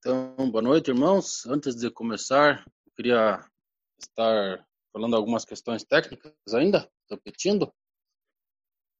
[0.00, 1.44] Então, boa noite, irmãos.
[1.46, 3.44] Antes de começar, eu queria
[3.98, 7.74] estar falando algumas questões técnicas ainda, repetindo.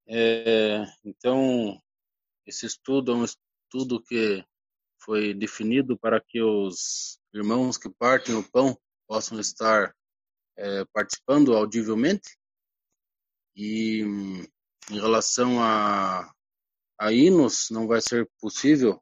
[0.09, 1.81] É, então,
[2.45, 4.45] esse estudo é um estudo que
[5.01, 8.77] foi definido para que os irmãos que partem o pão
[9.07, 9.95] possam estar
[10.57, 12.37] é, participando audivelmente.
[13.55, 14.03] E
[14.91, 16.29] em relação a,
[16.99, 19.01] a hinos, não vai ser possível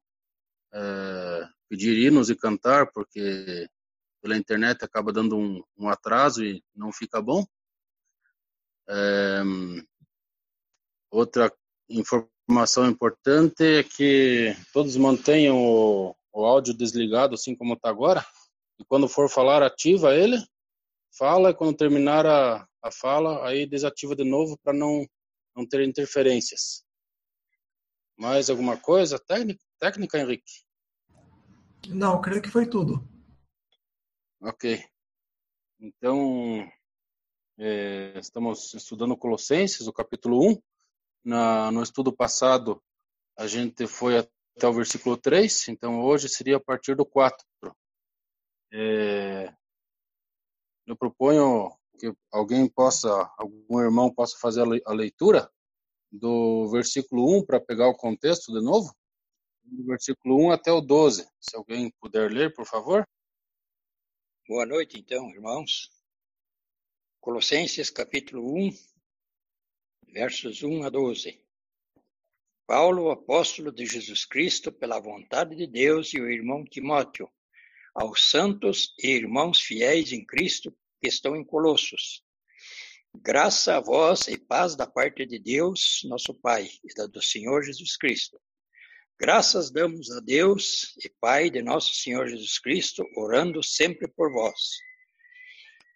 [0.74, 3.68] é, pedir hinos e cantar, porque
[4.20, 7.44] pela internet acaba dando um, um atraso e não fica bom.
[8.88, 9.42] É,
[11.10, 11.52] outra
[11.88, 18.24] informação importante é que todos mantenham o, o áudio desligado, assim como está agora.
[18.78, 20.36] E quando for falar, ativa ele,
[21.16, 25.06] fala, e quando terminar a, a fala, aí desativa de novo para não,
[25.54, 26.84] não ter interferências.
[28.18, 30.65] Mais alguma coisa técnica, técnica Henrique?
[31.88, 33.06] Não, creio que foi tudo.
[34.40, 34.84] Ok.
[35.80, 36.70] Então,
[37.58, 40.62] é, estamos estudando Colossenses, o capítulo 1.
[41.24, 42.82] Na, no estudo passado,
[43.36, 47.44] a gente foi até o versículo 3, então hoje seria a partir do 4.
[48.72, 49.52] É,
[50.86, 55.50] eu proponho que alguém possa, algum irmão possa fazer a leitura
[56.12, 58.94] do versículo 1 para pegar o contexto de novo
[59.66, 61.28] do versículo 1 até o 12.
[61.40, 63.06] Se alguém puder ler, por favor.
[64.48, 65.90] Boa noite, então, irmãos.
[67.20, 68.70] Colossenses, capítulo 1,
[70.12, 71.44] versos 1 a 12.
[72.66, 77.28] Paulo, apóstolo de Jesus Cristo, pela vontade de Deus, e o irmão Timóteo,
[77.94, 82.24] aos santos e irmãos fiéis em Cristo que estão em Colossos.
[83.14, 87.62] Graça a vós e paz da parte de Deus, nosso Pai, e da do Senhor
[87.64, 88.40] Jesus Cristo.
[89.18, 94.60] Graças damos a Deus e Pai de nosso Senhor Jesus Cristo, orando sempre por vós.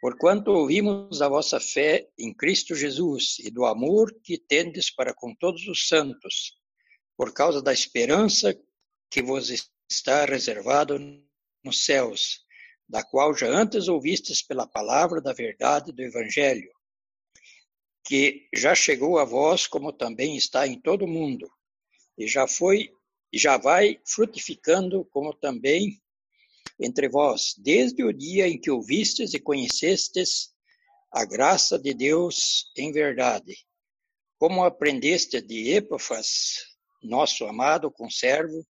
[0.01, 5.35] Porquanto ouvimos a vossa fé em Cristo Jesus e do amor que tendes para com
[5.35, 6.59] todos os santos,
[7.15, 8.59] por causa da esperança
[9.11, 9.51] que vos
[9.87, 10.99] está reservado
[11.63, 12.47] nos céus,
[12.89, 16.73] da qual já antes ouvistes pela palavra da verdade do Evangelho,
[18.03, 21.47] que já chegou a vós como também está em todo o mundo,
[22.17, 22.91] e já foi
[23.33, 26.01] e já vai frutificando como também
[26.79, 30.55] entre vós, desde o dia em que ouvistes e conhecestes
[31.13, 33.57] a graça de Deus em verdade,
[34.39, 36.65] como aprendeste de Epafras,
[37.03, 38.67] nosso amado conservo,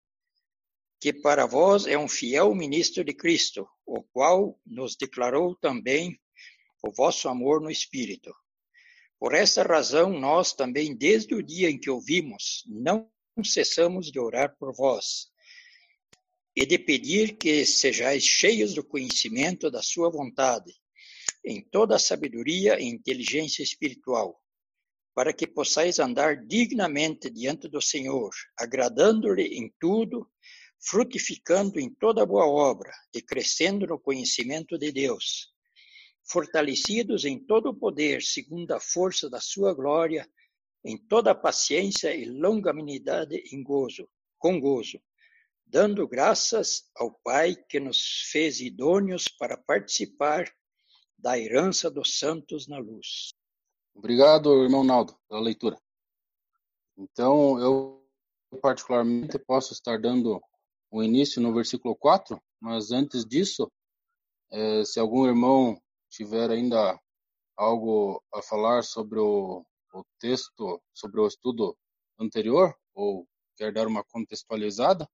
[1.00, 6.18] que para vós é um fiel ministro de Cristo, o qual nos declarou também
[6.82, 8.34] o vosso amor no Espírito.
[9.18, 13.10] Por essa razão, nós também, desde o dia em que ouvimos, não
[13.44, 15.28] cessamos de orar por vós
[16.56, 20.72] e de pedir que sejais cheios do conhecimento da sua vontade,
[21.44, 24.42] em toda a sabedoria e inteligência espiritual,
[25.14, 30.28] para que possais andar dignamente diante do Senhor, agradando-lhe em tudo,
[30.80, 35.52] frutificando em toda boa obra e crescendo no conhecimento de Deus,
[36.24, 40.28] fortalecidos em todo o poder, segundo a força da sua glória,
[40.84, 44.08] em toda paciência e longanimidade em gozo,
[44.38, 45.00] com gozo,
[45.66, 50.50] dando graças ao Pai que nos fez idôneos para participar
[51.18, 53.34] da herança dos santos na luz.
[53.94, 55.76] Obrigado, irmão Naldo, pela leitura.
[56.96, 58.08] Então, eu
[58.62, 60.40] particularmente posso estar dando
[60.90, 63.70] o início no versículo 4, mas antes disso,
[64.50, 66.98] eh, se algum irmão tiver ainda
[67.56, 69.64] algo a falar sobre o
[69.98, 71.76] o texto sobre o estudo
[72.18, 73.26] anterior ou
[73.56, 75.08] quer dar uma contextualizada?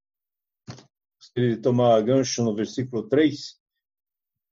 [1.34, 3.58] Ele toma gancho no versículo 3,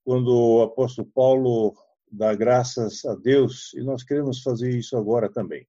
[0.05, 1.77] quando o apóstolo Paulo
[2.11, 5.69] dá graças a Deus, e nós queremos fazer isso agora também.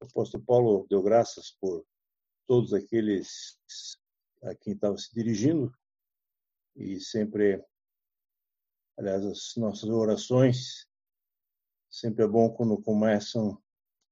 [0.00, 1.84] O apóstolo Paulo deu graças por
[2.46, 3.58] todos aqueles
[4.42, 5.72] a quem estava se dirigindo,
[6.74, 7.64] e sempre,
[8.98, 10.88] aliás, as nossas orações
[11.88, 13.62] sempre é bom quando começam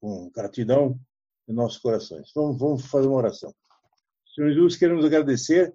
[0.02, 0.98] com gratidão
[1.46, 2.32] em nossos corações.
[2.34, 3.54] Vamos, vamos fazer uma oração.
[4.34, 5.72] Senhor Jesus, queremos agradecer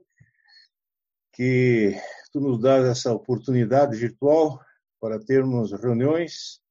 [1.32, 1.94] que
[2.34, 4.60] tu nos dás essa oportunidade virtual
[5.00, 6.62] para termos reuniões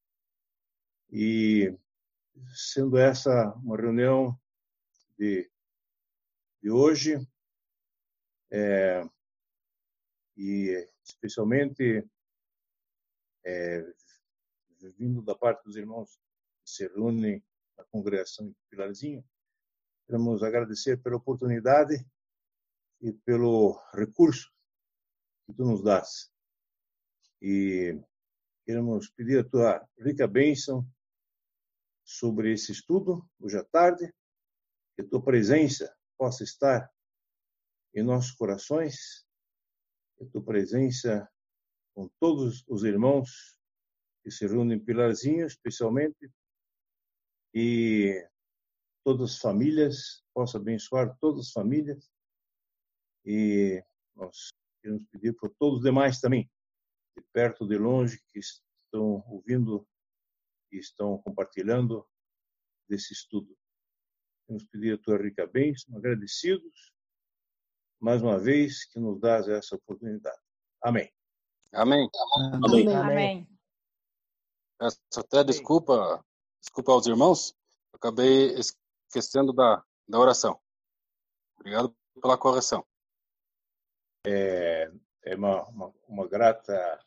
[1.10, 1.74] e
[2.54, 4.38] sendo essa uma reunião
[5.18, 5.50] de,
[6.62, 7.26] de hoje
[8.50, 9.02] é,
[10.36, 12.06] e especialmente
[13.46, 13.82] é,
[14.98, 16.18] vindo da parte dos irmãos
[16.66, 17.42] que se reúnem
[17.78, 19.24] na congregação em Pilarzinho.
[20.04, 22.04] Queremos agradecer pela oportunidade
[23.00, 24.52] e pelo recurso
[25.46, 26.30] que tu nos dás.
[27.40, 27.96] E
[28.64, 30.84] queremos pedir a tua rica bênção
[32.04, 34.12] sobre esse estudo hoje à tarde,
[34.96, 36.90] que a tua presença possa estar
[37.94, 39.24] em nossos corações,
[40.16, 41.30] que a tua presença
[41.94, 43.56] com todos os irmãos
[44.22, 46.30] que se reúnem em Pilarzinho, especialmente,
[47.58, 48.28] e
[49.02, 52.12] todas as famílias, possa abençoar todas as famílias,
[53.24, 53.82] e
[54.14, 54.48] nós
[54.82, 56.50] queremos pedir por todos os demais também,
[57.16, 59.88] de perto, de longe, que estão ouvindo
[60.70, 62.06] e estão compartilhando
[62.86, 63.56] desse estudo.
[64.44, 66.92] Queremos pedir a tua rica bênção, agradecidos,
[67.98, 70.42] mais uma vez, que nos dás essa oportunidade.
[70.82, 71.10] Amém.
[71.72, 72.06] Amém.
[72.52, 72.94] Amém.
[72.94, 73.58] Amém.
[74.78, 76.22] Peço até desculpa,
[76.66, 77.54] desculpa aos irmãos,
[77.92, 80.60] acabei esquecendo da, da oração.
[81.58, 82.84] Obrigado pela correção.
[84.26, 84.90] É,
[85.22, 87.00] é uma, uma, uma grata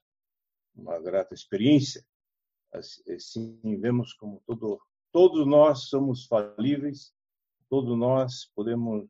[0.76, 2.06] uma grata experiência.
[2.72, 7.14] Assim, vemos como todo, todos nós somos falíveis,
[7.70, 9.10] todos nós podemos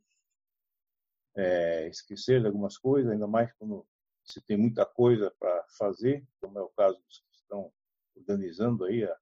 [1.36, 3.86] é, esquecer de algumas coisas, ainda mais quando
[4.24, 7.72] se tem muita coisa para fazer, como é o caso dos que estão
[8.16, 9.18] organizando aí a,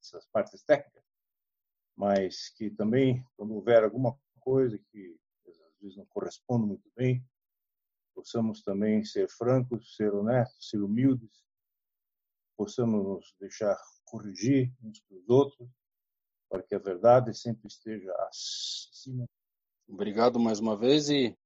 [0.00, 1.04] essas partes técnicas,
[1.96, 5.16] mas que também, quando houver alguma coisa que
[5.46, 7.24] às vezes não corresponde muito bem,
[8.14, 11.44] possamos também ser francos, ser honestos, ser humildes,
[12.56, 15.68] possamos nos deixar corrigir uns para os outros,
[16.48, 19.26] para que a verdade sempre esteja acima.
[19.88, 21.36] Obrigado mais uma vez e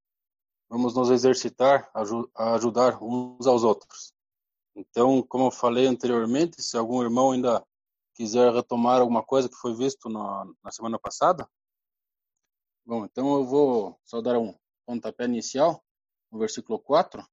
[0.68, 4.12] vamos nos exercitar a ajudar uns aos outros.
[4.74, 7.64] Então, como eu falei anteriormente, se algum irmão ainda
[8.14, 11.48] quiser retomar alguma coisa que foi visto na, na semana passada,
[12.86, 14.56] bom, então eu vou só dar um
[14.86, 15.84] pontapé inicial
[16.30, 17.26] no versículo 4,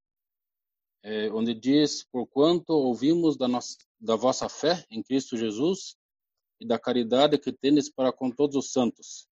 [1.03, 5.95] é, onde diz: Porquanto ouvimos da, nossa, da vossa fé em Cristo Jesus
[6.59, 9.27] e da caridade que tendes para com todos os santos.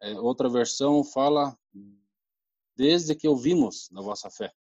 [0.00, 1.58] É, outra versão fala:
[2.76, 4.52] Desde que ouvimos da vossa fé.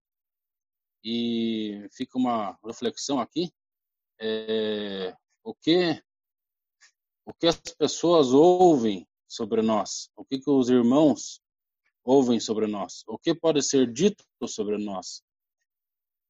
[1.02, 3.52] E fica uma reflexão aqui:
[4.20, 6.02] é, o que
[7.24, 11.40] o que as pessoas ouvem sobre nós, o que, que os irmãos
[12.04, 15.24] ouvem sobre nós, o que pode ser dito sobre nós,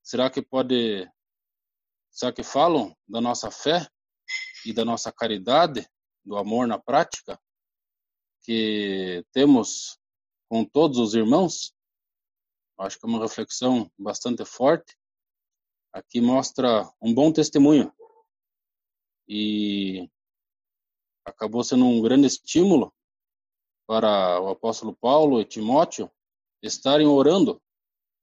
[0.07, 1.05] Será que pode.
[2.13, 3.85] Será que falam da nossa fé
[4.65, 5.85] e da nossa caridade,
[6.25, 7.37] do amor na prática
[8.43, 9.99] que temos
[10.49, 11.75] com todos os irmãos?
[12.79, 14.97] Acho que é uma reflexão bastante forte.
[15.93, 17.93] Aqui mostra um bom testemunho
[19.29, 20.09] e
[21.25, 22.95] acabou sendo um grande estímulo
[23.87, 26.11] para o apóstolo Paulo e Timóteo
[26.63, 27.63] estarem orando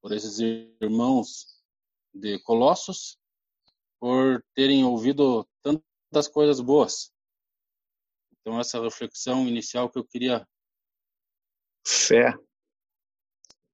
[0.02, 1.62] por esses irmãos
[2.14, 3.18] de Colossos
[4.00, 7.14] por terem ouvido tantas coisas boas.
[8.34, 10.46] Então, essa reflexão inicial que eu queria.
[11.88, 12.34] Fé,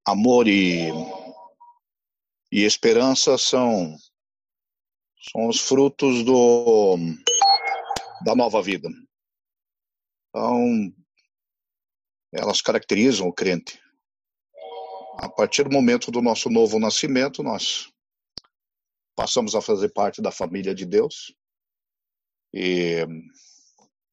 [0.06, 0.90] amor e,
[2.52, 3.96] e esperança são,
[5.20, 6.96] são os frutos do,
[8.24, 8.90] da nova vida.
[10.30, 10.94] Então,
[12.32, 13.82] elas caracterizam o crente.
[15.18, 17.92] A partir do momento do nosso novo nascimento, nós
[19.16, 21.36] passamos a fazer parte da família de Deus
[22.54, 23.06] e,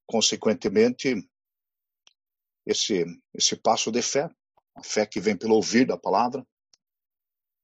[0.07, 1.15] consequentemente,
[2.67, 4.29] esse esse passo de fé,
[4.75, 6.45] a fé que vem pelo ouvir da palavra,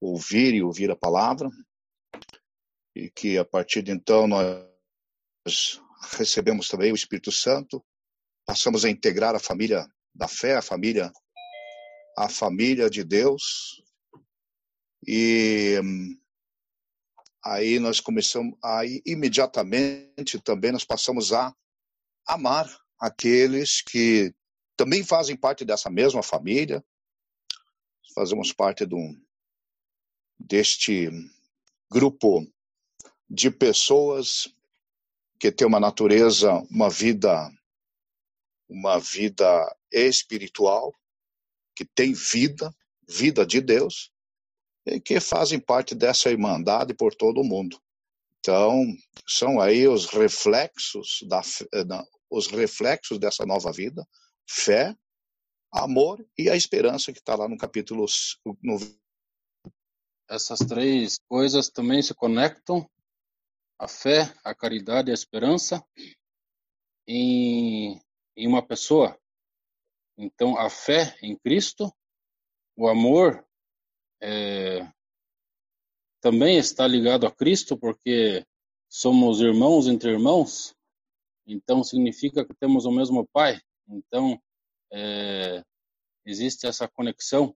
[0.00, 1.50] ouvir e ouvir a palavra,
[2.94, 5.80] e que a partir de então nós
[6.18, 7.84] recebemos também o Espírito Santo,
[8.44, 11.12] passamos a integrar a família da fé, a família
[12.16, 13.82] a família de Deus.
[15.06, 15.80] E
[17.44, 21.54] aí nós começamos, aí imediatamente também nós passamos a
[22.26, 22.68] amar
[22.98, 24.32] aqueles que
[24.76, 26.84] também fazem parte dessa mesma família,
[28.14, 28.98] fazemos parte do,
[30.38, 31.10] deste
[31.90, 32.46] grupo
[33.32, 34.46] de pessoas
[35.40, 37.50] que tem uma natureza, uma vida,
[38.68, 40.94] uma vida espiritual,
[41.74, 42.70] que tem vida,
[43.08, 44.12] vida de Deus,
[44.84, 47.80] e que fazem parte dessa irmandade por todo o mundo.
[48.38, 48.84] Então,
[49.26, 51.40] são aí os reflexos da,
[51.72, 54.06] eh, os reflexos dessa nova vida,
[54.46, 54.94] fé,
[55.72, 58.04] amor e a esperança que está lá no capítulo
[58.62, 58.78] no...
[60.28, 62.88] Essas três coisas também se conectam,
[63.82, 65.84] a fé, a caridade e a esperança,
[67.04, 68.00] em,
[68.36, 69.18] em uma pessoa.
[70.16, 71.92] Então, a fé em Cristo
[72.76, 73.44] o amor
[74.22, 74.88] é,
[76.20, 78.46] também está ligado a Cristo, porque
[78.88, 80.76] somos irmãos entre irmãos,
[81.44, 83.60] então significa que temos o mesmo Pai.
[83.88, 84.40] Então,
[84.92, 85.64] é,
[86.24, 87.52] existe essa conexão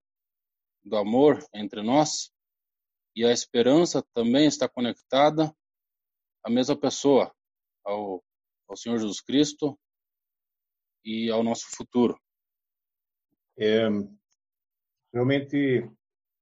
[0.85, 2.33] do amor entre nós
[3.15, 5.55] e a esperança também está conectada
[6.47, 7.35] à mesma pessoa,
[7.85, 8.25] ao,
[8.69, 9.77] ao Senhor Jesus Cristo
[11.05, 12.17] e ao nosso futuro.
[13.59, 13.89] É,
[15.13, 15.91] realmente,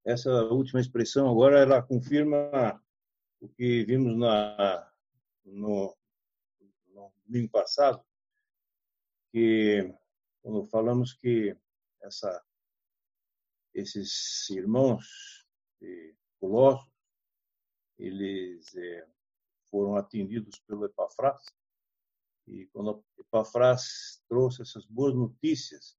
[0.05, 2.85] essa última expressão agora ela confirma
[3.41, 4.93] o que vimos na,
[5.43, 5.97] no,
[6.89, 8.05] no domingo passado,
[9.33, 9.91] que
[10.43, 11.57] quando falamos que
[12.03, 12.45] essa,
[13.73, 15.47] esses irmãos
[15.81, 16.93] de Colossos,
[17.99, 19.14] eles é,
[19.75, 21.45] foram atendidos pelo Epafras,
[22.47, 25.99] e quando Epafras trouxe essas boas notícias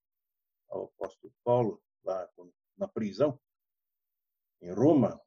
[0.70, 2.26] ao apóstolo Paulo, lá
[2.78, 3.38] na prisão,
[4.62, 5.20] em Roma,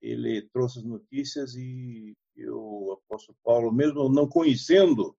[0.00, 2.16] ele trouxe as notícias e,
[2.48, 5.14] o apóstolo Paulo, mesmo não conhecendo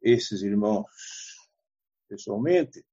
[0.00, 0.86] esses irmãos
[2.06, 2.86] pessoalmente,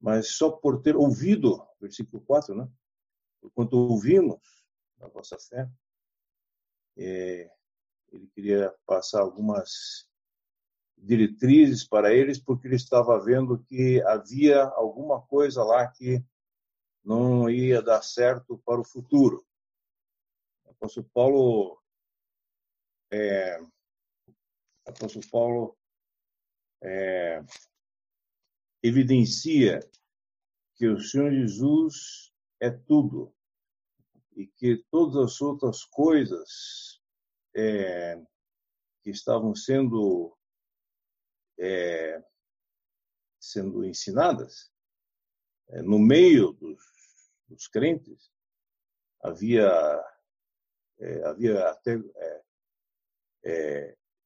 [0.00, 2.68] mas só por ter ouvido, versículo 4, né?
[3.40, 4.40] Enquanto ouvimos
[5.00, 5.70] a vossa fé,
[6.96, 7.50] é,
[8.10, 10.06] ele queria passar algumas
[10.96, 16.22] diretrizes para eles, porque ele estava vendo que havia alguma coisa lá que
[17.04, 19.44] não ia dar certo para o futuro.
[20.64, 21.82] O apóstolo Paulo,
[23.10, 25.76] é, o apóstolo Paulo
[26.82, 27.42] é,
[28.82, 29.80] evidencia
[30.76, 33.34] que o Senhor Jesus é tudo
[34.36, 37.00] e que todas as outras coisas
[37.54, 38.20] é,
[39.02, 40.36] que estavam sendo
[41.58, 42.22] é,
[43.38, 44.70] sendo ensinadas
[45.68, 46.82] é, no meio dos,
[47.48, 48.30] dos crentes
[49.22, 49.68] havia
[50.98, 51.98] é, havia até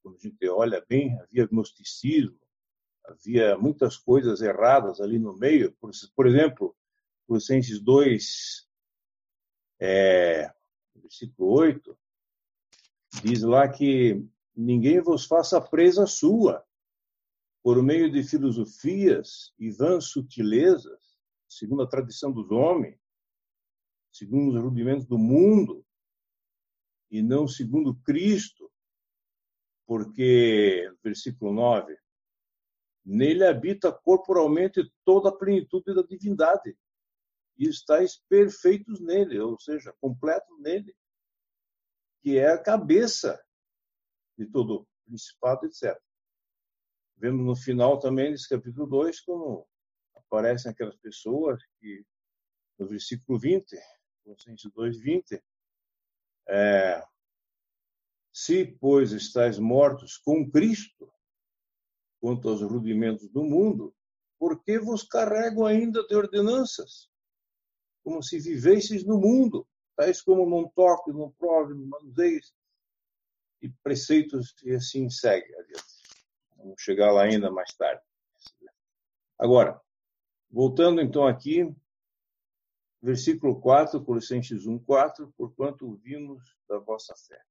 [0.03, 2.39] quando a gente olha bem havia gnosticismo
[3.07, 5.73] havia muitas coisas erradas ali no meio.
[5.73, 6.77] Por, por exemplo
[7.27, 8.66] Colossenses 2
[9.81, 10.53] é,
[10.95, 11.99] versículo 8
[13.23, 16.65] diz lá que ninguém vos faça presa sua
[17.63, 21.19] por meio de filosofias e vãs sutilezas,
[21.49, 22.99] segundo a tradição dos homens,
[24.13, 25.85] segundo os rudimentos do mundo,
[27.11, 28.71] e não segundo Cristo,
[29.87, 31.97] porque, versículo 9,
[33.05, 36.77] nele habita corporalmente toda a plenitude da divindade,
[37.59, 40.95] e estáis perfeitos nele, ou seja, completos nele,
[42.23, 43.43] que é a cabeça
[44.37, 45.99] de todo principado, etc.
[47.17, 49.67] Vemos no final também desse capítulo 2 como
[50.15, 52.05] aparecem aquelas pessoas que,
[52.79, 53.77] no versículo 20,
[54.23, 55.43] Colossenses 2, 20,
[56.49, 57.03] é,
[58.33, 61.11] se, pois, estáis mortos com Cristo,
[62.21, 63.95] quanto aos rudimentos do mundo,
[64.39, 67.09] por que vos carrego ainda de ordenanças?
[68.07, 72.55] Como se vivesseis no mundo, tais como não toque, não prove, não manuseis,
[73.61, 75.83] e preceitos, e assim segue adiante.
[76.57, 78.01] Vamos chegar lá ainda mais tarde.
[79.37, 79.81] Agora,
[80.49, 81.69] voltando então aqui,
[83.03, 87.43] versículo 4, Colossenses 1, 4, porquanto ouvimos da vossa fé.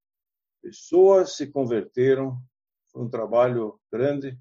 [0.62, 2.42] Pessoas se converteram,
[2.94, 4.40] foi um trabalho grande,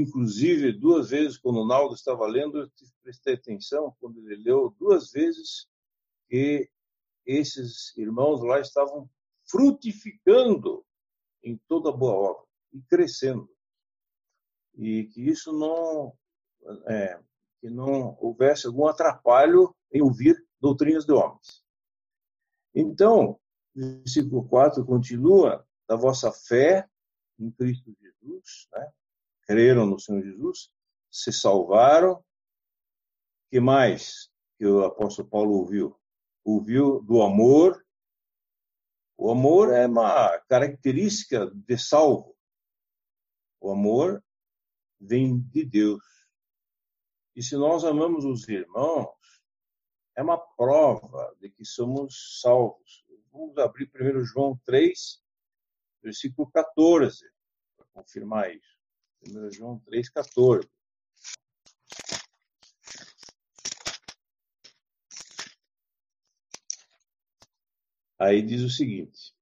[0.00, 2.70] inclusive duas vezes, quando o Naldo estava lendo, eu
[3.02, 5.68] prestei atenção, quando ele leu duas vezes,
[6.28, 6.68] que
[7.24, 9.08] esses irmãos lá estavam
[9.48, 10.84] frutificando
[11.42, 13.48] em toda boa obra e crescendo
[14.76, 16.12] e que isso não
[16.88, 17.18] é,
[17.60, 21.64] que não houvesse algum atrapalho em ouvir doutrinas de homens.
[22.74, 23.40] Então,
[23.74, 26.88] versículo 4 continua, da vossa fé
[27.38, 28.90] em Cristo Jesus, né?
[29.46, 30.70] Creram no Senhor Jesus,
[31.10, 32.22] se salvaram.
[33.50, 35.98] que mais que o apóstolo Paulo ouviu?
[36.44, 37.84] Ouviu do amor.
[39.16, 42.36] O amor é uma característica de salvo.
[43.60, 44.22] O amor
[45.00, 46.02] vem de Deus.
[47.34, 49.14] E se nós amamos os irmãos,
[50.16, 53.04] é uma prova de que somos salvos.
[53.30, 55.22] Vamos abrir 1 João 3,
[56.02, 57.30] versículo 14,
[57.76, 58.75] para confirmar isso.
[59.28, 60.68] 1 João 3, 14.
[68.18, 69.34] Aí diz o seguinte: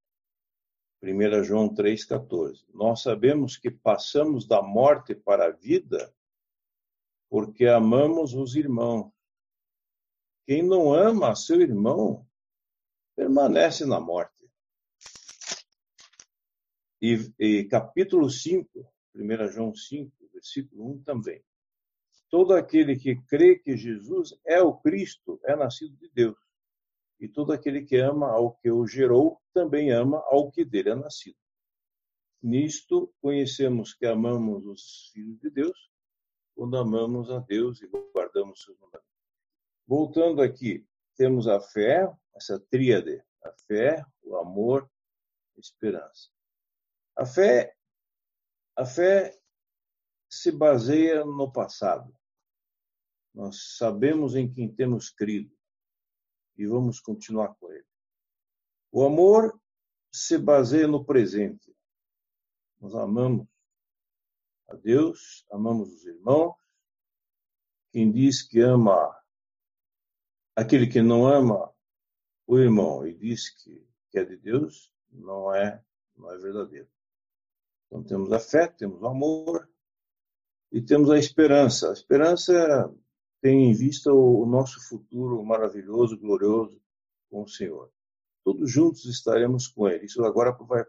[1.03, 2.65] 1 João 3,14.
[2.73, 6.13] Nós sabemos que passamos da morte para a vida
[7.29, 9.13] porque amamos os irmãos.
[10.47, 12.27] Quem não ama seu irmão
[13.17, 14.33] permanece na morte.
[17.01, 21.43] E, e capítulo 5, 1 João 5, versículo 1 também.
[22.29, 26.37] Todo aquele que crê que Jesus é o Cristo é nascido de Deus.
[27.21, 30.95] E todo aquele que ama ao que o gerou também ama ao que dele é
[30.95, 31.39] nascido.
[32.43, 35.91] Nisto conhecemos que amamos os filhos de Deus,
[36.55, 39.09] quando amamos a Deus e guardamos seus mandamentos.
[39.87, 44.91] Voltando aqui, temos a fé, essa tríade, a fé, o amor,
[45.57, 46.29] a esperança.
[47.17, 47.75] A fé,
[48.77, 49.39] a fé
[50.29, 52.15] se baseia no passado.
[53.33, 55.53] Nós sabemos em quem temos crido
[56.57, 57.87] e vamos continuar com ele.
[58.91, 59.61] O amor
[60.13, 61.75] se baseia no presente.
[62.81, 63.49] Nós amamos
[64.69, 66.55] a Deus, amamos os irmãos.
[67.93, 69.17] Quem diz que ama
[70.57, 71.75] aquele que não ama
[72.47, 75.83] o irmão e diz que, é de Deus, não é,
[76.17, 76.89] não é verdadeiro.
[77.95, 79.71] Então temos a fé, temos o amor
[80.73, 81.91] e temos a esperança.
[81.91, 82.93] A esperança
[83.41, 86.83] tem em vista o nosso futuro maravilhoso, glorioso
[87.31, 87.93] com o Senhor.
[88.43, 90.07] Todos juntos estaremos com Ele.
[90.07, 90.85] Isso agora vai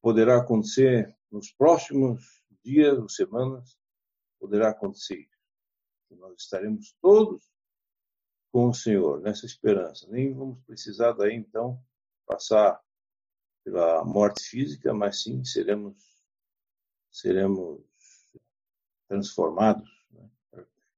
[0.00, 3.78] poderá acontecer nos próximos dias ou semanas,
[4.40, 5.28] poderá acontecer.
[6.12, 7.46] Nós estaremos todos
[8.50, 10.08] com o Senhor nessa esperança.
[10.08, 11.78] Nem vamos precisar daí então
[12.24, 12.82] passar
[13.70, 15.94] pela morte física, mas sim seremos
[17.10, 17.82] seremos
[19.06, 20.30] transformados, né?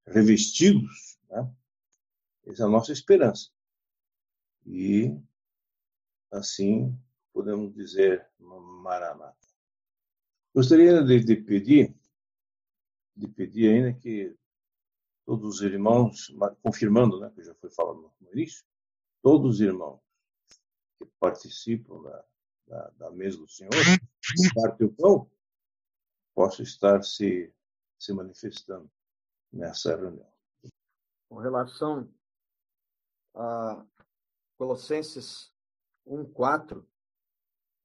[0.07, 1.19] revestidos.
[1.29, 1.53] Né?
[2.45, 3.49] Essa é a nossa esperança.
[4.65, 5.17] E
[6.31, 6.97] assim
[7.33, 9.35] podemos dizer Maranata.
[10.53, 11.95] Gostaria de, de pedir,
[13.15, 14.35] de pedir ainda que
[15.25, 18.65] todos os irmãos, confirmando, né, que já foi falado no início,
[19.21, 20.01] todos os irmãos
[20.97, 22.25] que participam da,
[22.71, 23.73] da, da mesa do Senhor,
[24.55, 25.29] parte o pão,
[26.33, 27.53] possam estar se,
[27.99, 28.89] se manifestando
[29.51, 30.31] nessa reunião.
[31.27, 32.09] Com relação
[33.35, 33.85] a
[34.57, 35.53] Colossenses
[36.07, 36.85] 1:4,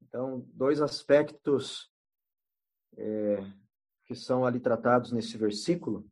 [0.03, 1.93] então dois aspectos
[2.97, 3.39] é,
[4.05, 6.09] que são ali tratados nesse versículo,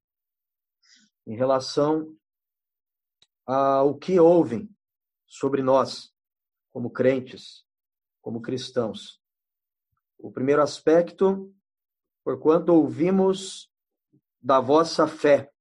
[1.25, 2.17] em relação
[3.47, 4.69] ao que ouvem
[5.27, 6.13] sobre nós,
[6.73, 7.65] como crentes,
[8.25, 9.21] como cristãos.
[10.19, 11.55] O primeiro aspecto,
[12.25, 13.71] porquanto ouvimos
[14.41, 15.53] da vossa fé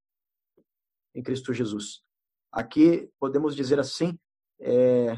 [1.13, 2.02] em Cristo Jesus.
[2.49, 4.17] Aqui podemos dizer assim,
[4.62, 5.17] é,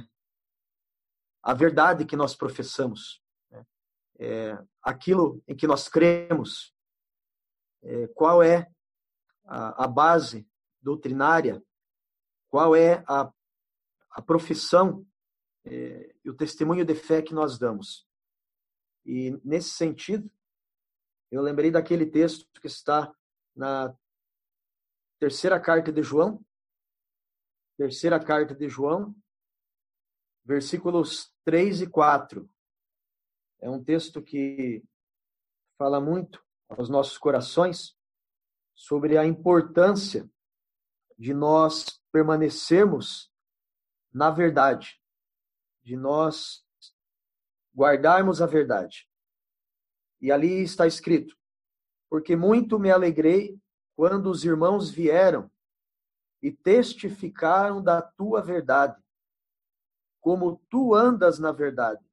[1.44, 3.64] a verdade que nós professamos, né?
[4.18, 6.74] é, aquilo em que nós cremos,
[7.84, 8.68] é, qual é
[9.44, 10.50] a, a, base
[10.82, 11.64] doutrinária,
[12.50, 13.32] qual é a,
[14.10, 15.06] a profissão
[15.64, 18.08] é, e o testemunho de fé que nós damos.
[19.06, 20.30] E nesse sentido,
[21.32, 23.14] eu lembrei daquele texto que está
[23.56, 23.96] na
[25.20, 26.44] terceira carta de João,
[27.78, 29.16] terceira carta de João,
[30.44, 32.50] versículos 3 e 4.
[33.60, 34.84] É um texto que
[35.78, 37.96] fala muito aos nossos corações
[38.74, 40.30] sobre a importância
[41.18, 43.32] de nós permanecermos
[44.16, 44.98] na verdade,
[45.86, 46.66] de nós
[47.74, 49.08] guardarmos a verdade.
[50.20, 51.38] E ali está escrito:
[52.10, 53.58] Porque muito me alegrei
[53.96, 55.50] quando os irmãos vieram
[56.42, 59.02] e testificaram da tua verdade,
[60.20, 62.04] como tu andas na verdade.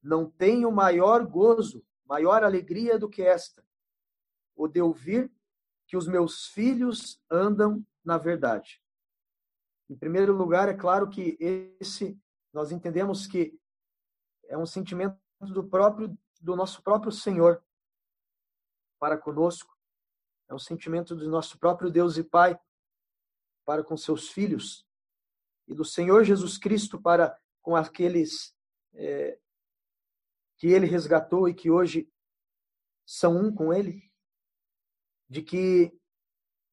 [0.00, 3.64] Não tenho maior gozo, maior alegria do que esta,
[4.54, 5.32] o de ouvir
[5.86, 8.80] que os meus filhos andam na verdade.
[9.88, 12.18] Em primeiro lugar, é claro que esse
[12.54, 13.58] nós entendemos que
[14.44, 17.64] é um sentimento do próprio do nosso próprio Senhor
[18.98, 19.74] para conosco.
[20.46, 22.58] É um sentimento do nosso próprio Deus e Pai
[23.64, 24.86] para com seus filhos
[25.66, 28.54] e do Senhor Jesus Cristo para com aqueles
[28.92, 29.38] é,
[30.58, 32.10] que ele resgatou e que hoje
[33.06, 34.10] são um com ele,
[35.28, 35.98] de que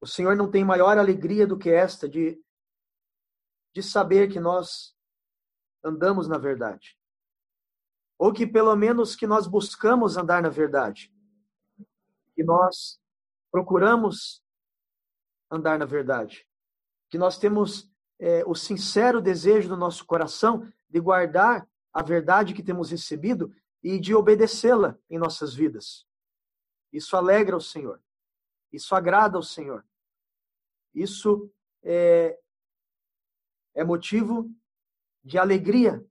[0.02, 2.44] o Senhor não tem maior alegria do que esta de,
[3.74, 4.96] de saber que nós
[5.84, 6.98] andamos na verdade.
[8.17, 11.13] Ou que pelo menos que nós buscamos andar na verdade.
[12.36, 13.00] Que nós
[13.52, 14.44] procuramos
[15.50, 16.48] andar na verdade.
[17.10, 22.63] Que nós temos é, o sincero desejo do nosso coração de guardar a verdade que
[22.63, 26.06] temos recebido e de obedecê-la em nossas vidas.
[26.94, 28.02] Isso alegra o Senhor.
[28.72, 29.86] Isso agrada ao Senhor.
[30.94, 31.52] Isso
[31.84, 32.38] é,
[33.74, 34.50] é motivo
[35.24, 36.06] de alegria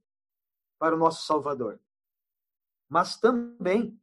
[0.78, 1.80] para o nosso Salvador.
[2.88, 4.00] Mas também,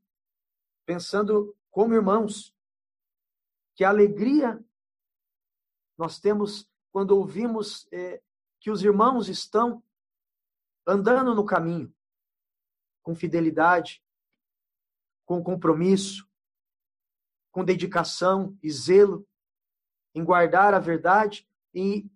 [0.86, 2.56] pensando como irmãos,
[3.76, 4.64] que alegria
[5.98, 8.22] nós temos quando ouvimos é,
[8.60, 9.84] que os irmãos estão
[10.86, 11.94] andando no caminho,
[13.04, 14.04] com fidelidade,
[15.26, 16.28] com compromisso,
[17.52, 19.28] com dedicação e zelo
[20.16, 22.10] em guardar a verdade e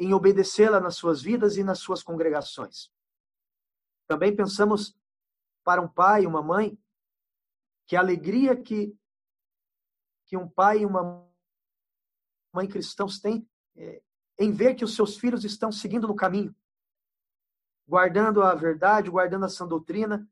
[0.00, 2.90] em obedecê-la nas suas vidas e nas suas congregações.
[4.08, 4.96] Também pensamos
[5.62, 6.76] para um pai e uma mãe
[7.86, 8.96] que a alegria que
[10.24, 11.28] que um pai e uma
[12.54, 14.00] mãe cristãos têm é,
[14.38, 16.54] em ver que os seus filhos estão seguindo no caminho,
[17.86, 20.26] guardando a verdade, guardando a sã doutrina,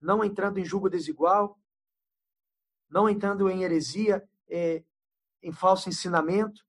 [0.00, 1.58] não entrando em julgo desigual,
[2.90, 4.84] não entrando em heresia, é,
[5.40, 6.67] em falso ensinamento,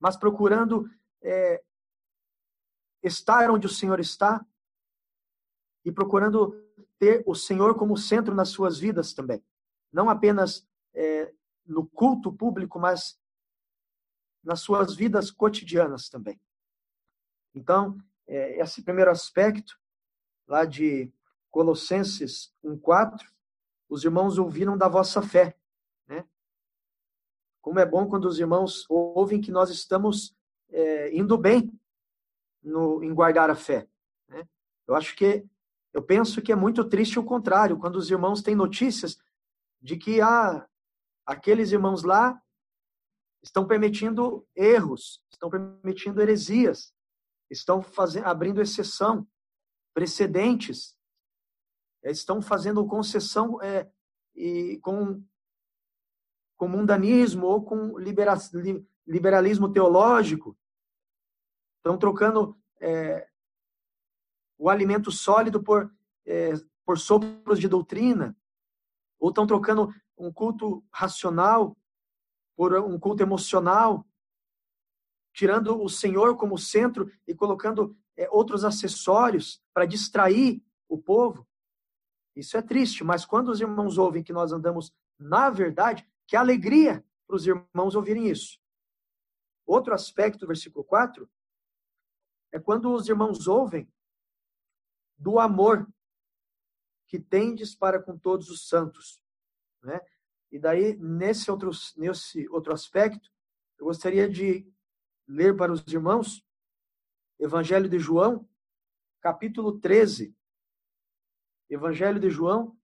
[0.00, 0.88] mas procurando
[1.22, 1.62] é,
[3.02, 4.44] estar onde o Senhor está
[5.84, 6.52] e procurando
[6.98, 9.42] ter o Senhor como centro nas suas vidas também.
[9.92, 11.32] Não apenas é,
[11.66, 13.18] no culto público, mas
[14.42, 16.40] nas suas vidas cotidianas também.
[17.54, 19.78] Então, é, esse primeiro aspecto,
[20.46, 21.12] lá de
[21.50, 23.26] Colossenses 1,4,
[23.88, 25.57] os irmãos ouviram da vossa fé.
[27.68, 30.34] Como é bom quando os irmãos ouvem que nós estamos
[30.70, 31.70] é, indo bem
[32.62, 33.86] no, em guardar a fé.
[34.26, 34.48] Né?
[34.86, 35.44] Eu acho que,
[35.92, 39.18] eu penso que é muito triste o contrário, quando os irmãos têm notícias
[39.82, 40.66] de que ah,
[41.26, 42.42] aqueles irmãos lá
[43.42, 46.94] estão permitindo erros, estão permitindo heresias,
[47.50, 49.28] estão fazendo, abrindo exceção,
[49.92, 50.96] precedentes,
[52.02, 53.86] é, estão fazendo concessão é,
[54.34, 55.22] e com,
[56.58, 58.34] com mundanismo ou com libera,
[59.06, 60.58] liberalismo teológico,
[61.78, 63.28] estão trocando é,
[64.58, 65.90] o alimento sólido por,
[66.26, 66.52] é,
[66.84, 68.36] por sopros de doutrina,
[69.20, 71.76] ou estão trocando um culto racional
[72.56, 74.04] por um culto emocional,
[75.32, 81.46] tirando o Senhor como centro e colocando é, outros acessórios para distrair o povo.
[82.34, 87.02] Isso é triste, mas quando os irmãos ouvem que nós andamos na verdade, que alegria
[87.26, 88.60] para os irmãos ouvirem isso.
[89.66, 91.28] Outro aspecto do versículo 4
[92.52, 93.90] é quando os irmãos ouvem
[95.16, 95.90] do amor
[97.06, 99.22] que tendes para com todos os santos.
[99.82, 99.98] Né?
[100.52, 103.32] E daí, nesse outro, nesse outro aspecto,
[103.78, 104.70] eu gostaria de
[105.26, 106.46] ler para os irmãos
[107.38, 108.46] Evangelho de João,
[109.20, 110.36] capítulo 13.
[111.70, 112.78] Evangelho de João,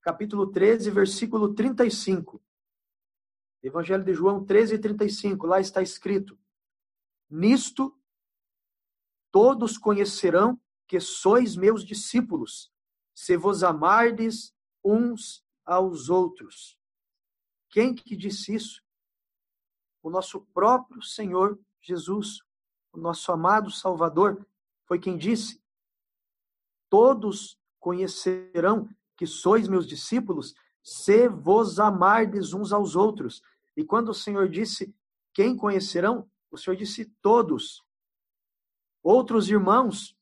[0.00, 2.42] capítulo 13, versículo 35.
[3.66, 5.46] Evangelho de João 13, 35.
[5.46, 6.38] Lá está escrito:
[7.28, 7.98] Nisto
[9.32, 12.72] todos conhecerão que sois meus discípulos,
[13.12, 16.78] se vos amardes uns aos outros.
[17.68, 18.82] Quem que disse isso?
[20.00, 22.38] O nosso próprio Senhor Jesus,
[22.92, 24.46] o nosso amado Salvador,
[24.86, 25.60] foi quem disse:
[26.88, 33.42] Todos conhecerão que sois meus discípulos se vos amardes uns aos outros.
[33.76, 34.94] E quando o Senhor disse
[35.34, 37.84] quem conhecerão, o Senhor disse todos.
[39.02, 40.16] Outros irmãos,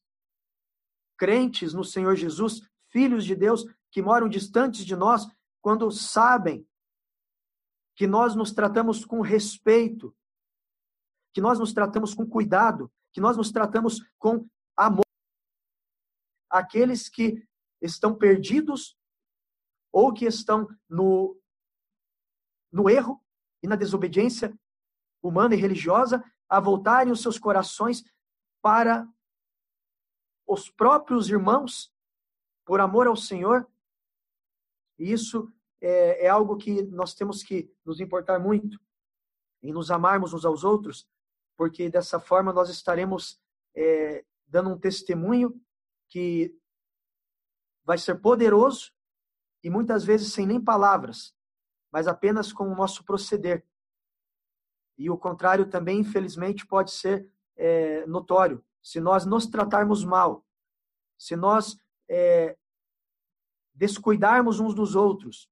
[1.17, 5.27] crentes no Senhor Jesus, filhos de Deus, que moram distantes de nós,
[5.63, 6.69] quando sabem
[7.95, 10.15] que nós nos tratamos com respeito,
[11.33, 15.05] que nós nos tratamos com cuidado, que nós nos tratamos com amor.
[16.51, 17.47] Aqueles que
[17.81, 18.99] estão perdidos
[19.93, 21.41] ou que estão no,
[22.73, 23.24] no erro
[23.65, 24.55] e na desobediência
[25.23, 28.05] humana e religiosa, a voltarem os seus corações
[28.61, 29.09] para
[30.47, 31.91] os próprios irmãos,
[32.67, 33.67] por amor ao Senhor.
[34.99, 35.51] E isso
[35.81, 38.79] é, é algo que nós temos que nos importar muito
[39.63, 41.09] em nos amarmos uns aos outros,
[41.57, 43.41] porque dessa forma nós estaremos
[43.75, 45.59] é, dando um testemunho
[46.11, 46.55] que
[47.83, 48.93] vai ser poderoso
[49.63, 51.35] e muitas vezes sem nem palavras,
[51.95, 53.65] mas apenas com o nosso proceder.
[54.99, 58.65] E o contrário também, infelizmente, pode ser é, notório.
[58.83, 60.45] Se nós nos tratarmos mal,
[61.17, 61.79] se nós
[62.09, 62.59] é,
[63.73, 65.49] descuidarmos uns dos outros,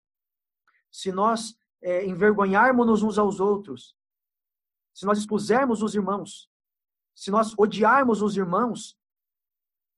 [0.91, 3.97] se nós é, envergonharmos uns aos outros,
[4.93, 6.51] se nós expusermos os irmãos,
[7.15, 8.99] se nós odiarmos os irmãos,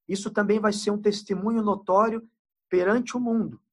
[0.07, 2.29] isso também vai ser um testemunho notório
[2.69, 3.64] perante o mundo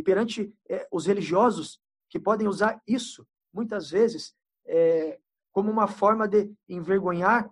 [0.00, 4.34] e perante é, os religiosos que podem usar isso muitas vezes
[4.66, 5.20] é,
[5.52, 7.50] como uma forma de envergonhar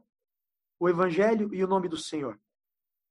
[0.80, 2.40] o evangelho e o nome do Senhor.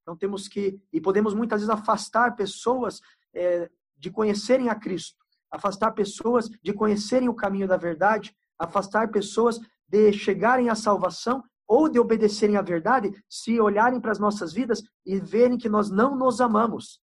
[0.02, 3.00] Então temos que e podemos muitas vezes afastar pessoas
[3.32, 9.60] é, de conhecerem a Cristo, afastar pessoas de conhecerem o caminho da verdade, afastar pessoas
[9.88, 14.82] de chegarem à salvação ou de obedecerem à verdade, se olharem para as nossas vidas
[15.06, 17.00] e verem que nós não nos amamos.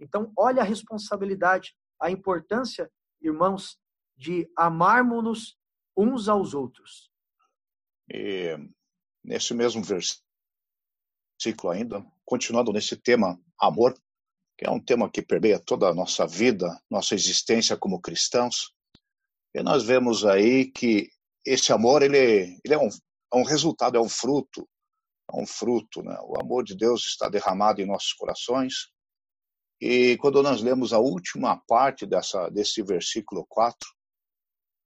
[0.00, 3.78] Então, olha a responsabilidade, a importância, irmãos,
[4.16, 5.56] de amarmos-nos
[5.96, 7.10] uns aos outros.
[8.10, 8.56] E
[9.24, 13.94] nesse mesmo versículo ainda, continuando nesse tema amor,
[14.58, 18.72] que é um tema que permeia toda a nossa vida, nossa existência como cristãos,
[19.54, 21.08] e nós vemos aí que
[21.44, 24.68] esse amor ele, ele é, um, é um resultado, é um fruto,
[25.32, 26.16] é um fruto, né?
[26.24, 28.90] O amor de Deus está derramado em nossos corações.
[29.80, 33.88] E quando nós lemos a última parte dessa desse versículo 4,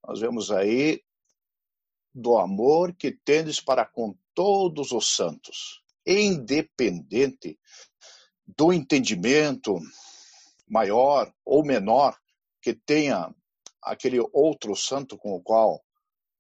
[0.07, 1.03] nós vemos aí
[2.13, 7.59] do amor que tendes para com todos os santos, independente
[8.45, 9.79] do entendimento
[10.67, 12.19] maior ou menor
[12.61, 13.33] que tenha
[13.83, 15.83] aquele outro santo com o qual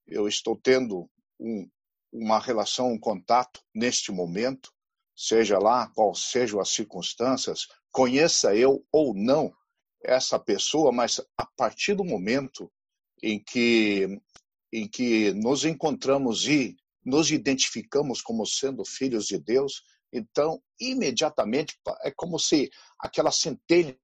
[0.06, 1.08] eu estou tendo
[1.38, 1.68] um,
[2.12, 4.72] uma relação, um contato neste momento,
[5.16, 9.52] seja lá qual sejam as circunstâncias, conheça eu ou não
[10.02, 12.70] essa pessoa, mas a partir do momento
[13.22, 14.20] em que
[14.72, 22.10] em que nos encontramos e nos identificamos como sendo filhos de Deus, então imediatamente é
[22.12, 23.98] como se aquela centelha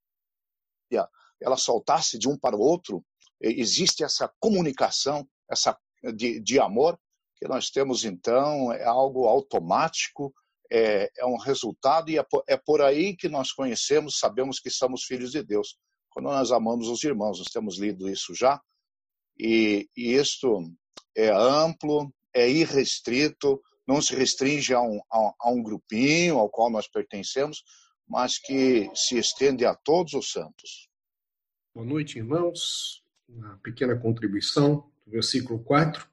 [1.41, 3.05] ela saltasse de um para o outro,
[3.41, 5.79] existe essa comunicação, essa
[6.15, 6.99] de, de amor
[7.37, 10.35] que nós temos então é algo automático,
[10.71, 14.71] é, é um resultado e é por, é por aí que nós conhecemos, sabemos que
[14.71, 15.79] somos filhos de Deus.
[16.11, 18.61] Quando nós amamos os irmãos, nós temos lido isso já,
[19.39, 20.73] e, e isto
[21.15, 26.71] é amplo, é irrestrito, não se restringe a um, a, a um grupinho ao qual
[26.71, 27.63] nós pertencemos,
[28.09, 30.89] mas que se estende a todos os santos.
[31.75, 33.03] Boa noite, irmãos.
[33.29, 36.09] Uma pequena contribuição do versículo 4.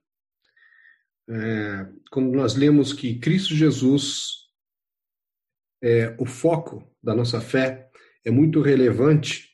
[1.29, 4.42] É, quando nós lemos que Cristo Jesus
[5.83, 7.89] é o foco da nossa fé,
[8.25, 9.49] é muito relevante,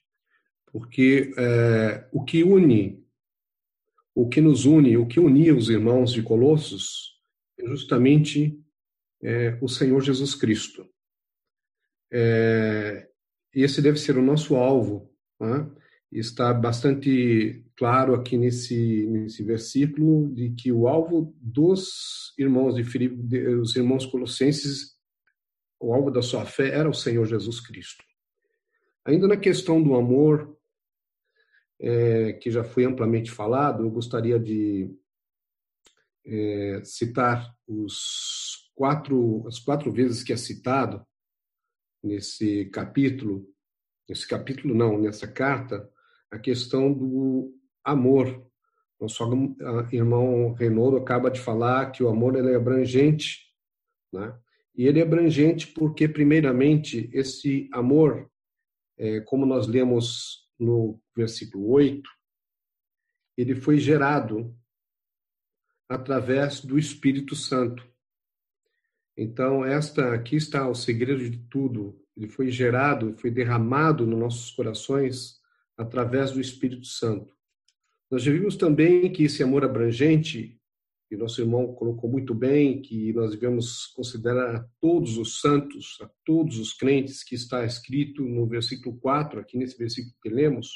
[0.72, 3.00] porque é, o que une
[4.20, 7.18] o que nos une, o que unia os irmãos de Colossos,
[7.58, 8.62] é justamente
[9.24, 10.86] é, o Senhor Jesus Cristo.
[12.12, 13.08] É,
[13.54, 15.10] esse deve ser o nosso alvo.
[15.39, 15.72] Né?
[16.12, 23.38] Está bastante claro aqui nesse, nesse versículo de que o alvo dos irmãos de Filipe,
[23.54, 24.99] os irmãos colossenses,
[25.80, 28.04] o alvo da sua fé era o Senhor Jesus Cristo.
[29.06, 30.58] Ainda na questão do amor,
[31.80, 34.94] é, que já foi amplamente falado, eu gostaria de
[36.26, 41.06] é, citar os quatro, as quatro vezes que é citado
[42.04, 43.48] nesse capítulo,
[44.08, 45.89] nesse capítulo não, nessa carta,
[46.30, 48.46] a questão do amor.
[49.00, 49.24] Nosso
[49.94, 53.54] irmão Renaud acaba de falar que o amor é abrangente,
[54.12, 54.38] né?
[54.80, 58.32] E ele é abrangente porque, primeiramente, esse amor,
[58.98, 62.10] é, como nós lemos no versículo 8,
[63.38, 64.58] ele foi gerado
[65.89, 67.86] através do Espírito Santo.
[69.18, 72.02] Então, esta aqui está o segredo de tudo.
[72.15, 75.42] Ele foi gerado, foi derramado nos nossos corações
[75.76, 77.36] através do Espírito Santo.
[78.10, 80.58] Nós já vimos também que esse amor abrangente,
[81.10, 86.10] que nosso irmão colocou muito bem, que nós devemos considerar a todos os santos, a
[86.24, 90.69] todos os crentes, que está escrito no versículo 4, aqui nesse versículo que lemos.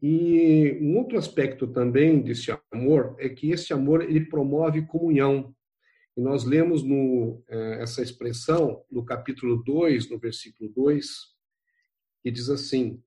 [0.00, 5.54] E um outro aspecto também desse amor é que esse amor ele promove comunhão.
[6.16, 11.06] E nós lemos no, eh, essa expressão no capítulo 2, no versículo 2,
[12.22, 13.02] que diz assim: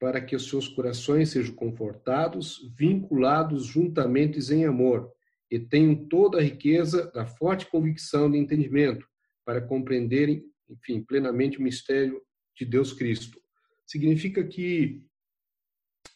[0.00, 5.12] Para que os seus corações sejam confortados, vinculados juntamente em amor,
[5.50, 9.06] e tenham toda a riqueza da forte convicção de entendimento,
[9.44, 12.20] para compreenderem, enfim, plenamente o mistério
[12.54, 13.40] de Deus Cristo.
[13.86, 15.02] Significa que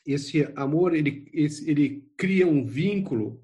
[0.06, 3.42] esse amor ele, ele cria um vínculo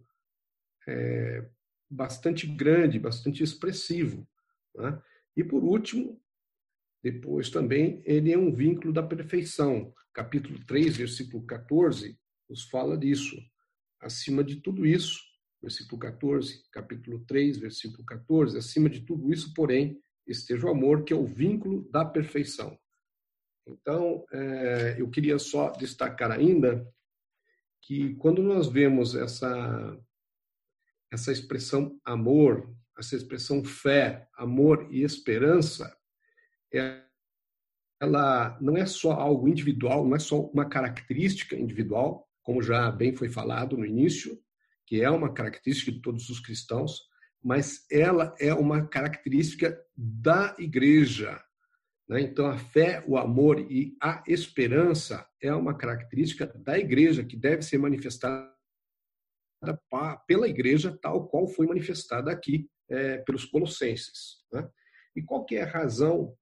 [0.87, 1.49] é,
[1.91, 4.29] bastante grande, bastante expressivo.
[4.75, 5.01] Né?
[5.35, 6.21] E por último,
[7.03, 9.95] depois também, ele é um vínculo da perfeição.
[10.13, 13.37] Capítulo 3, versículo 14, nos fala disso.
[14.01, 15.19] Acima de tudo isso,
[15.61, 21.13] versículo 14, capítulo 3, versículo 14, acima de tudo isso, porém, esteja o amor, que
[21.13, 22.79] é o vínculo da perfeição.
[23.67, 26.87] Então, é, eu queria só destacar ainda
[27.83, 29.99] que quando nós vemos essa
[31.11, 35.97] essa expressão amor, essa expressão fé, amor e esperança,
[38.01, 43.15] ela não é só algo individual, não é só uma característica individual, como já bem
[43.15, 44.39] foi falado no início,
[44.89, 47.03] que é uma característica de todos os cristãos,
[47.45, 51.39] mas ela é uma característica da igreja.
[52.09, 52.23] Né?
[52.23, 57.61] Então, a fé, o amor e a esperança é uma característica da igreja que deve
[57.61, 58.51] ser manifestada
[60.27, 64.39] pela igreja, tal qual foi manifestada aqui é, pelos colossenses.
[64.51, 64.67] Né?
[65.15, 66.35] E qual que é a razão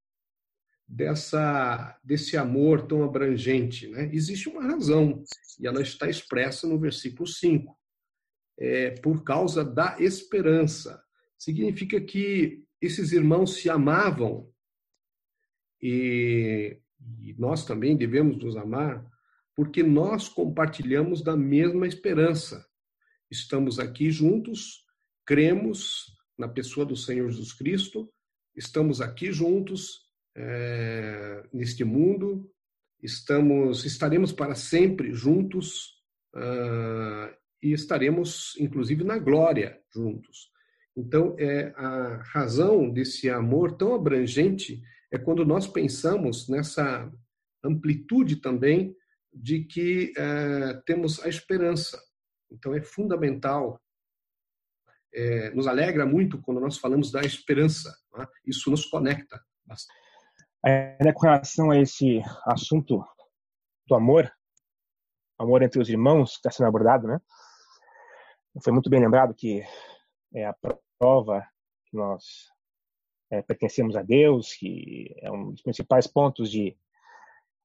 [0.86, 3.88] dessa desse amor tão abrangente?
[3.88, 4.08] Né?
[4.12, 5.24] Existe uma razão,
[5.58, 7.76] e ela está expressa no versículo 5
[8.58, 11.02] é, por causa da esperança.
[11.38, 14.50] Significa que esses irmãos se amavam
[15.80, 16.80] e,
[17.20, 19.04] e nós também devemos nos amar
[19.54, 22.66] porque nós compartilhamos da mesma esperança.
[23.30, 24.84] Estamos aqui juntos,
[25.24, 28.12] cremos na pessoa do Senhor Jesus Cristo,
[28.54, 32.50] estamos aqui juntos é, neste mundo,
[33.02, 36.02] estamos estaremos para sempre juntos
[36.34, 40.50] uh, e estaremos, inclusive, na glória juntos.
[40.96, 47.10] Então, é, a razão desse amor tão abrangente é quando nós pensamos nessa
[47.62, 48.96] amplitude também
[49.32, 52.00] de que é, temos a esperança.
[52.50, 53.80] Então, é fundamental,
[55.14, 57.94] é, nos alegra muito quando nós falamos da esperança.
[58.16, 58.26] Né?
[58.46, 60.06] Isso nos conecta bastante.
[60.64, 63.04] É, com relação a esse assunto
[63.86, 64.30] do amor,
[65.38, 67.20] amor entre os irmãos, que está sendo abordado, né?
[68.62, 69.62] Foi muito bem lembrado que
[70.34, 70.56] é a
[70.98, 71.46] prova
[71.86, 72.50] que nós
[73.30, 76.76] é, pertencemos a Deus, que é um dos principais pontos de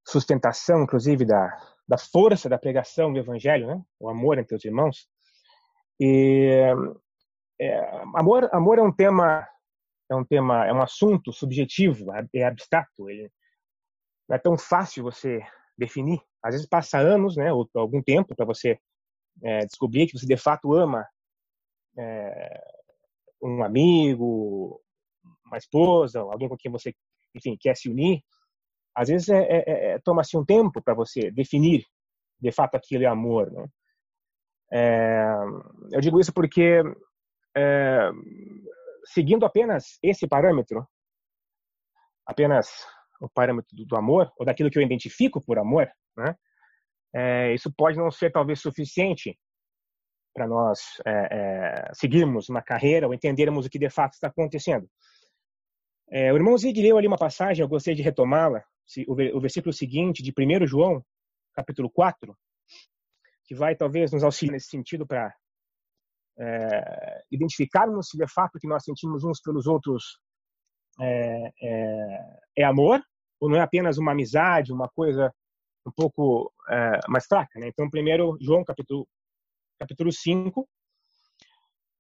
[0.06, 1.56] sustentação, inclusive, da,
[1.88, 3.82] da força da pregação do Evangelho, né?
[3.99, 5.08] o amor entre os irmãos.
[5.99, 6.49] E
[7.60, 7.80] é,
[8.15, 9.47] amor, amor é um tema,
[10.10, 13.10] é um tema, é um assunto subjetivo, é abstrato.
[13.10, 13.32] Ele
[14.27, 15.41] não é tão fácil você
[15.77, 16.19] definir.
[16.43, 18.80] Às vezes passa anos, né, ou algum tempo para você
[19.44, 21.06] é, descobrir que você de fato ama
[21.98, 22.63] é,
[23.41, 24.82] um amigo,
[25.46, 26.94] uma esposa, alguém com quem você,
[27.36, 28.22] enfim, quer se unir,
[28.96, 31.86] às vezes é, é, é, é toma-se um tempo para você definir
[32.39, 33.67] de fato aquilo é amor, né?
[35.91, 36.82] Eu digo isso porque
[39.06, 40.88] seguindo apenas esse parâmetro,
[42.26, 42.70] apenas
[43.20, 46.36] o parâmetro do amor ou daquilo que eu identifico por amor, né?
[47.13, 49.38] É, isso pode não ser talvez suficiente
[50.34, 54.89] para nós é, é, seguirmos uma carreira ou entendermos o que de fato está acontecendo.
[56.10, 58.63] É, o irmão Zig leu ali uma passagem, eu gostei de retomá-la,
[59.08, 61.04] o versículo seguinte de 1 João,
[61.54, 62.36] capítulo 4,
[63.45, 65.34] que vai talvez nos auxiliar nesse sentido para
[66.39, 70.19] é, identificarmos se de fato que nós sentimos uns pelos outros
[71.00, 73.02] é, é, é amor,
[73.39, 75.34] ou não é apenas uma amizade, uma coisa
[75.86, 77.60] um pouco é, mais fraca.
[77.60, 77.67] Né?
[77.67, 79.08] Então, primeiro, João, capítulo,
[79.80, 80.67] capítulo 5,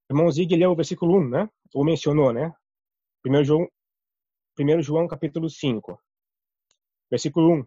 [0.09, 1.49] irmão Zig leu o versículo 1, né?
[1.73, 2.53] ou mencionou, né?
[3.21, 3.67] Primeiro João,
[4.55, 5.99] primeiro João capítulo 5,
[7.09, 7.65] versículo 1.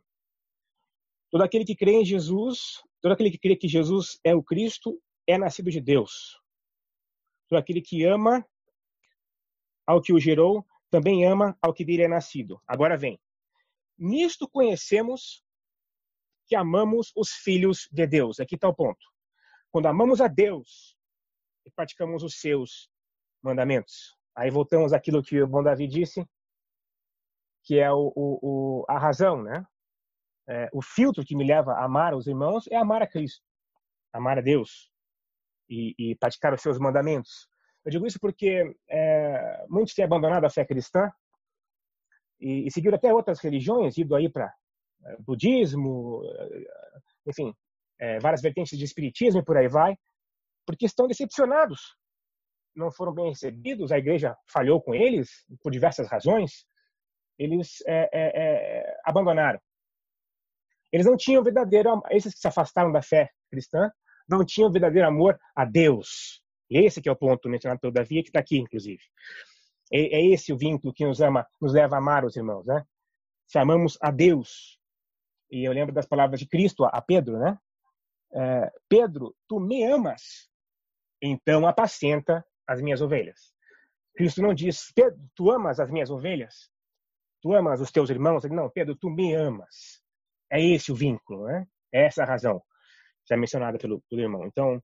[1.30, 5.00] Todo aquele que crê em Jesus, todo aquele que crê que Jesus é o Cristo,
[5.26, 6.40] é nascido de Deus.
[7.48, 8.46] Todo aquele que ama
[9.86, 12.60] ao que o gerou, também ama ao que dele é nascido.
[12.66, 13.18] Agora vem.
[13.98, 15.43] Nisto conhecemos
[16.46, 18.40] que amamos os filhos de Deus.
[18.40, 19.00] Aqui está o ponto.
[19.70, 20.96] Quando amamos a Deus
[21.66, 22.88] e praticamos os seus
[23.42, 24.16] mandamentos.
[24.36, 26.26] Aí voltamos àquilo que o bom Davi disse,
[27.64, 29.64] que é o, o, o a razão, né?
[30.46, 33.42] É, o filtro que me leva a amar os irmãos é amar a Cristo,
[34.12, 34.90] amar a Deus
[35.68, 37.48] e, e praticar os seus mandamentos.
[37.84, 41.10] Eu digo isso porque é, muitos têm abandonado a fé cristã
[42.38, 44.54] e, e seguiram até outras religiões, ido aí para
[45.20, 46.66] budismo, é,
[47.26, 47.54] enfim,
[47.98, 49.96] é, várias vertentes de espiritismo e por aí vai,
[50.66, 51.96] porque estão decepcionados.
[52.74, 56.66] Não foram bem recebidos, a igreja falhou com eles por diversas razões.
[57.38, 59.60] Eles é, é, abandonaram.
[60.92, 63.90] Eles não tinham verdadeiro, esses que se afastaram da fé cristã,
[64.28, 66.42] não tinham verdadeiro amor a Deus.
[66.70, 69.02] E esse que é o ponto mencionado pelo Davi, que está aqui, inclusive.
[69.92, 72.84] É, é, esse o vínculo que nos ama, nos leva a amar os irmãos, né?
[73.46, 74.78] Se amamos a Deus,
[75.54, 77.56] e eu lembro das palavras de Cristo a Pedro, né?
[78.34, 80.50] É, Pedro, tu me amas,
[81.22, 83.54] então apacenta as minhas ovelhas.
[84.16, 86.68] Cristo não diz, Pedro, tu amas as minhas ovelhas?
[87.40, 88.44] Tu amas os teus irmãos?
[88.44, 90.02] Ele, não, Pedro, tu me amas.
[90.50, 91.68] É esse o vínculo, né?
[91.92, 92.60] É essa a razão.
[93.28, 94.44] já mencionada pelo, pelo irmão.
[94.46, 94.82] Então,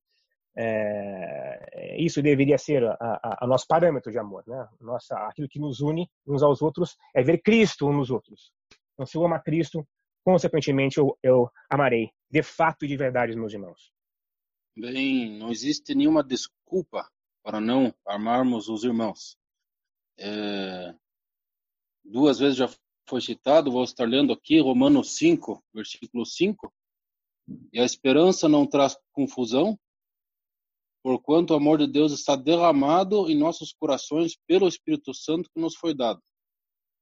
[0.56, 4.68] é, isso deveria ser a, nosso parâmetro de amor, né?
[4.80, 8.52] Nossa, aquilo que nos une uns aos outros é ver Cristo uns nos outros.
[8.94, 9.84] Então, se eu amo a Cristo,
[10.24, 13.92] consequentemente eu, eu amarei de fato e de verdade os meus irmãos.
[14.76, 17.08] Bem, não existe nenhuma desculpa
[17.42, 19.36] para não amarmos os irmãos.
[20.18, 20.94] É,
[22.04, 22.68] duas vezes já
[23.08, 26.72] foi citado, vou estar lendo aqui Romanos 5, versículo 5.
[27.72, 29.78] E a esperança não traz confusão,
[31.02, 35.74] porquanto o amor de Deus está derramado em nossos corações pelo Espírito Santo que nos
[35.74, 36.22] foi dado.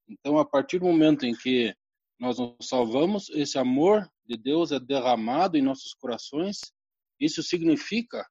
[0.09, 1.75] Então, a partir do momento em que
[2.19, 6.61] nós nos salvamos, esse amor de Deus é derramado em nossos corações.
[7.21, 8.29] Isso significa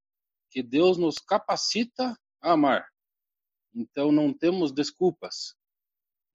[0.51, 2.87] que Deus nos capacita a amar.
[3.73, 5.55] Então, não temos desculpas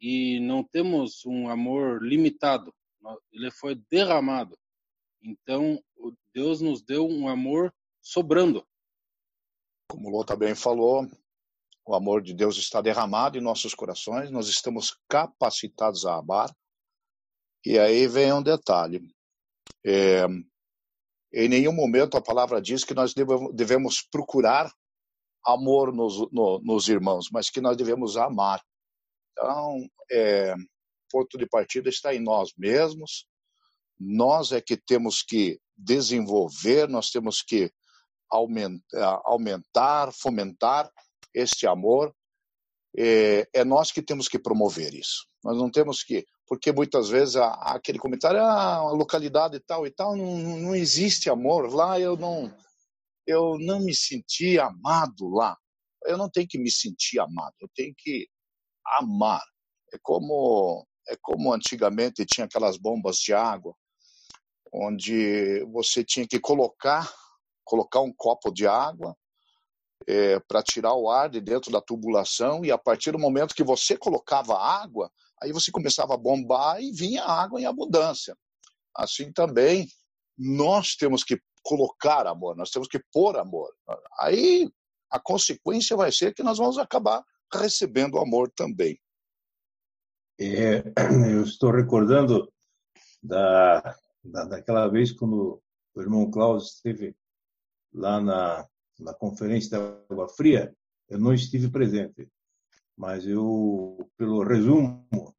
[0.00, 2.74] e não temos um amor limitado.
[3.32, 4.56] Ele foi derramado.
[5.22, 5.82] Então,
[6.34, 8.66] Deus nos deu um amor sobrando.
[9.90, 11.06] Como o Lô também falou,
[11.86, 16.50] o amor de Deus está derramado em nossos corações, nós estamos capacitados a amar.
[17.64, 19.00] E aí vem um detalhe.
[19.84, 20.24] É,
[21.32, 23.14] em nenhum momento a palavra diz que nós
[23.54, 24.70] devemos procurar
[25.44, 28.62] amor nos, no, nos irmãos, mas que nós devemos amar.
[29.32, 30.54] Então, é,
[31.10, 33.26] ponto de partida está em nós mesmos.
[33.98, 37.70] Nós é que temos que desenvolver, nós temos que
[38.30, 40.90] aumentar, aumentar fomentar
[41.34, 42.14] este amor,
[42.96, 45.26] é, é, nós que temos que promover isso.
[45.44, 50.14] Nós não temos que, porque muitas vezes aquele comentário, ah, a localidade tal e tal,
[50.14, 52.54] não, não existe amor lá, eu não,
[53.26, 55.56] eu não me senti amado lá.
[56.04, 58.28] Eu não tenho que me sentir amado, eu tenho que
[58.98, 59.42] amar.
[59.94, 63.74] É como é como antigamente tinha aquelas bombas de água
[64.70, 67.10] onde você tinha que colocar
[67.64, 69.16] colocar um copo de água
[70.06, 73.64] é, para tirar o ar de dentro da tubulação e a partir do momento que
[73.64, 75.10] você colocava água,
[75.42, 78.36] aí você começava a bombar e vinha água em abundância.
[78.94, 79.88] Assim também
[80.38, 83.72] nós temos que colocar amor, nós temos que pôr amor.
[84.20, 84.70] Aí
[85.10, 87.22] a consequência vai ser que nós vamos acabar
[87.52, 88.98] recebendo amor também.
[90.40, 90.82] É,
[91.30, 92.50] eu estou recordando
[93.22, 93.80] da,
[94.24, 95.62] da, daquela vez quando
[95.94, 97.14] o irmão Klaus esteve
[97.92, 98.66] lá na,
[98.98, 100.74] na conferência da Água Fria,
[101.08, 102.28] eu não estive presente,
[102.96, 105.36] mas eu, pelo resumo,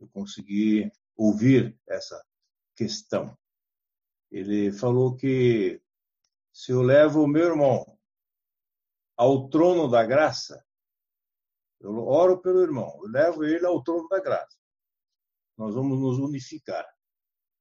[0.00, 2.24] eu consegui ouvir essa
[2.76, 3.36] questão.
[4.30, 5.82] Ele falou que
[6.52, 7.98] se eu levo o meu irmão
[9.16, 10.64] ao trono da graça,
[11.80, 14.56] eu oro pelo irmão, eu levo ele ao trono da graça.
[15.56, 16.86] Nós vamos nos unificar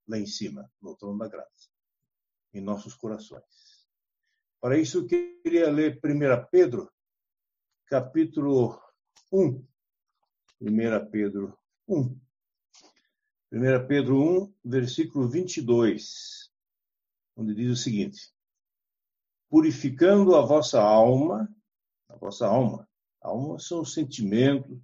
[0.07, 1.69] lá em cima, no trono da graça,
[2.53, 3.87] em nossos corações.
[4.59, 6.91] Para isso, eu queria ler 1 Pedro,
[7.87, 8.79] capítulo
[9.31, 9.65] 1.
[10.61, 11.57] 1 Pedro
[11.87, 12.19] 1.
[13.51, 16.51] 1 Pedro 1, versículo 22,
[17.35, 18.33] onde diz o seguinte:
[19.49, 21.47] Purificando a vossa alma,
[22.09, 22.87] a vossa alma,
[23.21, 24.77] a alma são os sentimentos,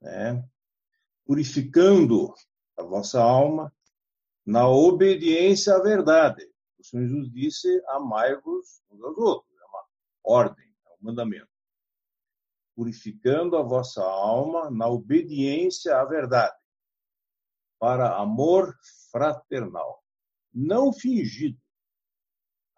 [0.00, 0.44] né?
[1.24, 2.34] Purificando
[2.76, 3.72] a vossa alma
[4.44, 6.52] na obediência à verdade
[6.82, 9.56] o Senhor Jesus disse: amai-vos uns aos outros.
[9.56, 9.84] É uma
[10.24, 11.51] ordem, é um mandamento.
[12.74, 16.56] Purificando a vossa alma na obediência à verdade,
[17.78, 18.74] para amor
[19.10, 20.02] fraternal,
[20.52, 21.60] não fingido.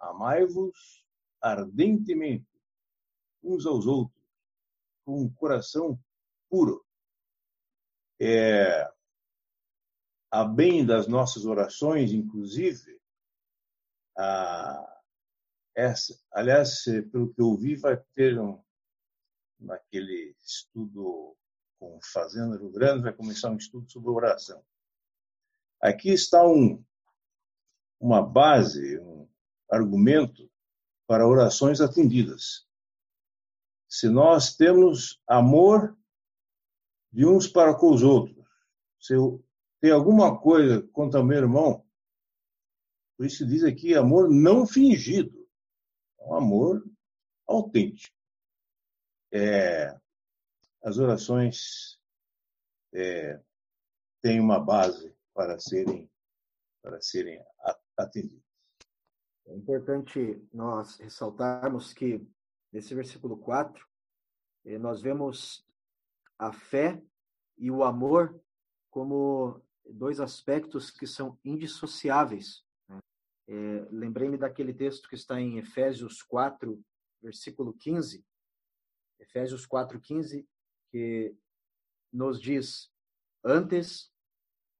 [0.01, 1.05] Amai-vos
[1.41, 2.49] ardentemente
[3.43, 4.19] uns aos outros,
[5.05, 5.99] com um coração
[6.49, 6.85] puro.
[8.19, 8.91] É,
[10.31, 12.99] a bem das nossas orações, inclusive,
[14.17, 15.03] ah,
[15.77, 18.64] essa, aliás, pelo que eu vi, vai ter um,
[19.59, 21.37] naquele estudo
[21.79, 24.63] com Fazenda Rio Grande, vai começar um estudo sobre oração.
[25.81, 26.83] Aqui está um,
[28.01, 29.29] uma base, um
[29.71, 30.51] argumento
[31.07, 32.67] para orações atendidas.
[33.89, 35.97] Se nós temos amor
[37.13, 38.45] de uns para com os outros,
[38.99, 39.45] se eu
[39.81, 41.85] tenho alguma coisa contra meu irmão,
[43.17, 45.47] por isso diz aqui amor não fingido.
[46.19, 46.85] É um amor
[47.47, 48.17] autêntico.
[49.35, 49.99] É,
[50.85, 51.99] as orações
[52.95, 53.43] é,
[54.23, 56.09] têm uma base para serem,
[56.81, 57.43] para serem
[57.97, 58.45] atendidas.
[59.47, 62.25] É importante nós ressaltarmos que
[62.73, 63.85] nesse versículo 4,
[64.67, 65.67] eh, nós vemos
[66.39, 67.03] a fé
[67.59, 68.41] e o amor
[68.89, 72.65] como dois aspectos que são indissociáveis
[73.47, 76.83] É, Lembrei-me daquele texto que está em Efésios 4,
[77.21, 78.25] versículo 15.
[79.25, 80.47] Efésios 4, 15,
[80.91, 81.35] que
[82.13, 82.91] nos diz:
[83.43, 84.13] Antes,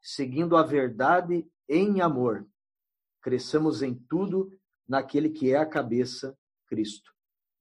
[0.01, 2.47] seguindo a verdade em amor,
[3.21, 7.13] cresçamos em tudo naquele que é a cabeça, Cristo.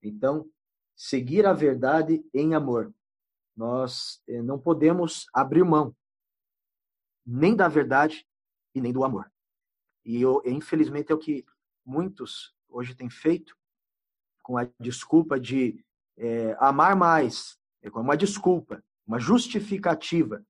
[0.02, 0.48] Então,
[0.94, 2.94] seguir a verdade em amor.
[3.56, 5.96] Nós eh, não podemos abrir mão
[7.24, 8.26] nem da verdade
[8.74, 9.32] e nem do amor.
[10.04, 11.46] E eu, infelizmente é o que
[11.84, 13.56] muitos hoje têm feito
[14.42, 15.83] com a desculpa de
[16.16, 20.44] é, amar mais, é, uma desculpa, uma justificativa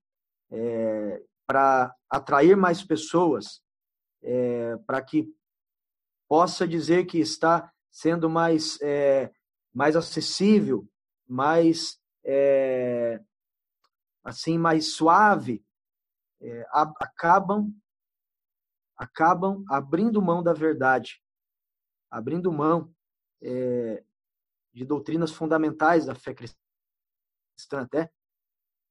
[0.50, 3.62] é, para atrair mais pessoas,
[4.22, 5.28] é, para que
[6.28, 9.32] possa dizer que está sendo mais, é,
[9.72, 10.88] mais acessível,
[11.26, 13.20] mais é,
[14.22, 15.64] assim mais suave,
[16.40, 17.72] é, acabam
[18.96, 21.20] acabam abrindo mão da verdade,
[22.10, 22.94] abrindo mão
[23.42, 24.02] é,
[24.74, 26.58] de doutrinas fundamentais da fé cristã
[27.72, 28.10] até,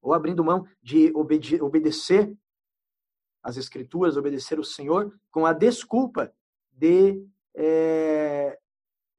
[0.01, 2.33] ou abrindo mão de obede obedecer
[3.43, 6.33] às escrituras, obedecer o Senhor, com a desculpa
[6.71, 8.57] de, é,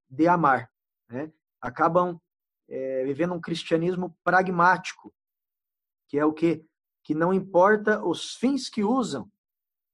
[0.08, 0.72] de amar.
[1.08, 1.30] Né?
[1.60, 2.18] Acabam
[2.66, 5.14] é, vivendo um cristianismo pragmático,
[6.08, 6.64] que é o que
[7.04, 9.30] que não importa os fins que usam,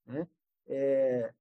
[0.06, 0.28] né?
[0.68, 1.34] É,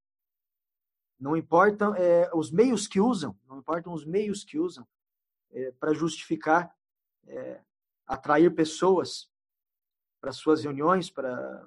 [1.20, 4.88] não importam é, os meios que usam, não importam os meios que usam
[5.52, 6.74] é, para justificar
[7.28, 7.62] é,
[8.08, 9.30] atrair pessoas
[10.20, 11.66] para suas reuniões, para,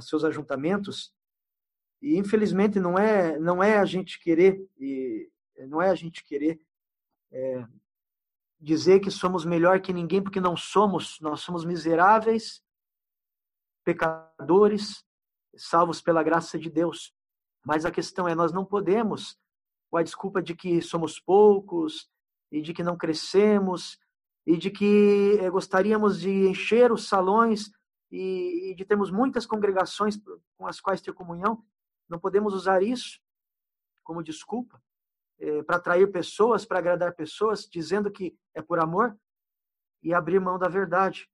[0.00, 1.12] seus ajuntamentos.
[2.00, 5.30] E infelizmente não é não é a gente querer e
[5.68, 6.60] não é a gente querer
[7.30, 7.66] é,
[8.60, 12.64] dizer que somos melhor que ninguém porque não somos, nós somos miseráveis
[13.84, 15.04] pecadores,
[15.56, 17.14] salvos pela graça de Deus.
[17.64, 19.38] Mas a questão é, nós não podemos,
[19.90, 22.10] com a desculpa de que somos poucos
[22.54, 23.98] e de que não crescemos
[24.46, 27.72] e de que eh, gostaríamos de encher os salões
[28.12, 30.16] e, e de termos muitas congregações
[30.56, 31.64] com as quais ter comunhão,
[32.08, 33.20] não podemos usar isso
[34.04, 34.80] como desculpa
[35.40, 39.18] eh, para atrair pessoas, para agradar pessoas, dizendo que é por amor
[40.00, 41.28] e abrir mão da verdade.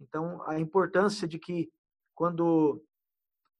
[0.00, 1.70] Então, a importância de que,
[2.16, 2.84] quando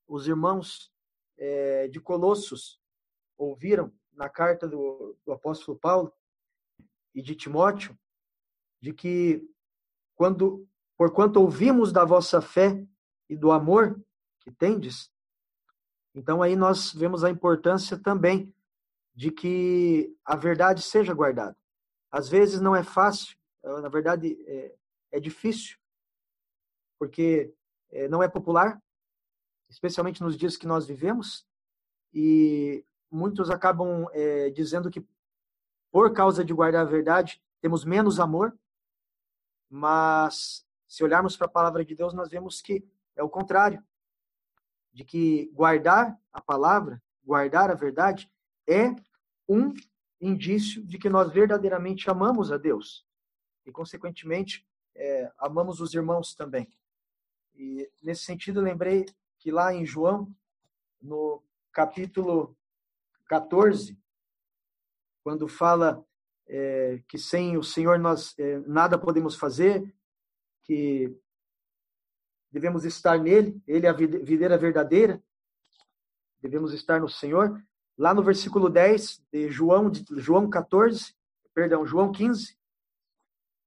[0.09, 0.93] os irmãos
[1.39, 2.81] é, de Colossos
[3.39, 6.12] ouviram na carta do, do apóstolo Paulo
[7.17, 7.99] e de Timóteo,
[8.81, 9.43] de que,
[10.14, 12.87] quando, porquanto ouvimos da vossa fé
[13.27, 13.99] e do amor
[14.41, 15.11] que tendes,
[16.14, 18.55] então aí nós vemos a importância também
[19.14, 21.57] de que a verdade seja guardada.
[22.11, 24.77] Às vezes não é fácil, na verdade é,
[25.12, 25.79] é difícil
[26.99, 27.53] porque
[27.91, 28.81] é, não é popular,
[29.69, 31.47] especialmente nos dias que nós vivemos,
[32.12, 35.07] e muitos acabam é, dizendo que
[35.97, 38.55] por causa de guardar a verdade temos menos amor,
[39.66, 42.86] mas se olharmos para a palavra de Deus, nós vemos que
[43.16, 43.82] é o contrário,
[44.92, 48.30] de que guardar a palavra, guardar a verdade,
[48.68, 48.94] é
[49.49, 49.72] um
[50.20, 53.07] indício de que nós verdadeiramente amamos a Deus
[53.64, 56.68] e, consequentemente, é, amamos os irmãos também.
[57.55, 59.07] E nesse sentido, lembrei
[59.38, 60.30] que lá em João,
[61.01, 61.42] no
[61.72, 62.55] capítulo
[63.24, 63.99] 14,
[65.27, 66.07] quando fala
[66.47, 69.93] é, que sem o Senhor nós é, nada podemos fazer,
[70.62, 71.12] que
[72.49, 75.20] devemos estar nele, ele é a videira verdadeira,
[76.41, 77.61] devemos estar no Senhor.
[77.99, 81.12] Lá no versículo 10 de João, de João 14,
[81.53, 82.57] perdão, João 15,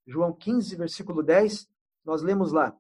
[0.08, 1.70] João 15, versículo 10,
[2.06, 2.74] nós lemos lá: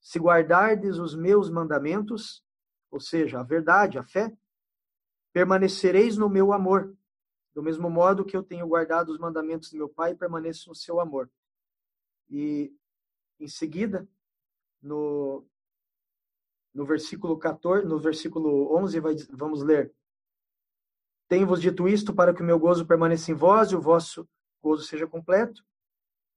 [0.00, 2.40] se guardardes os meus mandamentos,
[2.88, 4.32] ou seja, a verdade, a fé,
[5.32, 6.96] permanecereis no meu amor,
[7.58, 11.00] do mesmo modo que eu tenho guardado os mandamentos do meu Pai permaneço no seu
[11.00, 11.28] amor.
[12.30, 12.72] E
[13.40, 14.08] em seguida,
[14.80, 15.44] no,
[16.72, 19.92] no versículo 14, no versículo 11, vai, vamos ler:
[21.26, 24.28] Tenho-vos dito isto para que o meu gozo permaneça em vós e o vosso
[24.62, 25.66] gozo seja completo.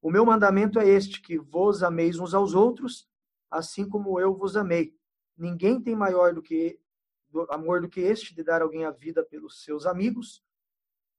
[0.02, 3.08] O meu mandamento é este: que vos ameis uns aos outros,
[3.52, 4.98] assim como eu vos amei.
[5.38, 6.80] Ninguém tem maior do que
[7.52, 10.44] amor do que este de dar alguém a vida pelos seus amigos.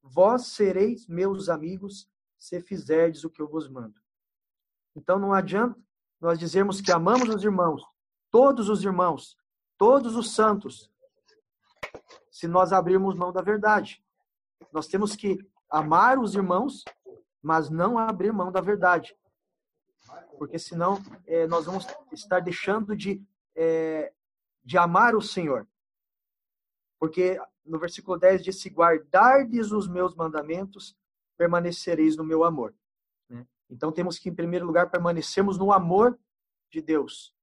[0.03, 4.01] Vós sereis meus amigos se fizerdes o que eu vos mando.
[4.95, 5.79] Então não adianta
[6.21, 7.83] nós dizermos que amamos os irmãos,
[8.31, 9.37] todos os irmãos,
[9.79, 10.91] todos os santos,
[12.31, 14.05] se nós abrirmos mão da verdade.
[14.73, 15.39] Nós temos que
[15.69, 16.85] amar os irmãos,
[17.43, 19.17] mas não abrir mão da verdade
[20.43, 23.25] porque senão é, nós vamos estar deixando de,
[23.55, 24.13] é,
[24.65, 25.69] de amar o Senhor.
[26.99, 30.97] Porque no versículo 10 diz: Se guardardes os meus mandamentos,
[31.37, 32.75] permanecereis no meu amor.
[33.29, 33.47] Né?
[33.71, 36.19] Então temos que, em primeiro lugar, permanecermos no amor
[36.71, 37.35] de Deus.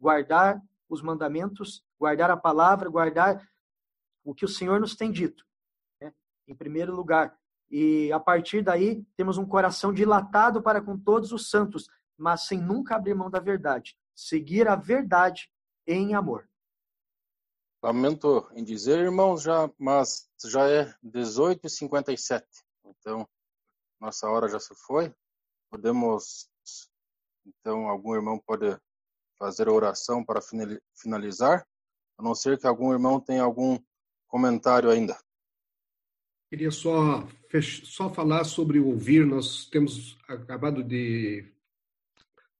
[0.00, 3.48] Guardar os mandamentos, guardar a palavra, guardar
[4.24, 5.46] o que o Senhor nos tem dito.
[6.00, 6.12] Né?
[6.46, 7.36] Em primeiro lugar.
[7.70, 12.60] E a partir daí, temos um coração dilatado para com todos os santos, mas sem
[12.60, 13.96] nunca abrir mão da verdade.
[14.14, 15.50] Seguir a verdade
[15.86, 16.48] em amor.
[17.82, 22.44] Lamento em dizer, irmãos, já, mas já é 18h57.
[22.84, 23.28] Então,
[24.00, 25.12] nossa hora já se foi.
[25.68, 26.48] Podemos,
[27.44, 28.78] então, algum irmão pode
[29.36, 30.40] fazer a oração para
[30.94, 31.66] finalizar,
[32.16, 33.76] a não ser que algum irmão tenha algum
[34.28, 35.18] comentário ainda.
[36.48, 37.26] Queria só,
[37.82, 39.26] só falar sobre ouvir.
[39.26, 41.52] Nós temos acabado de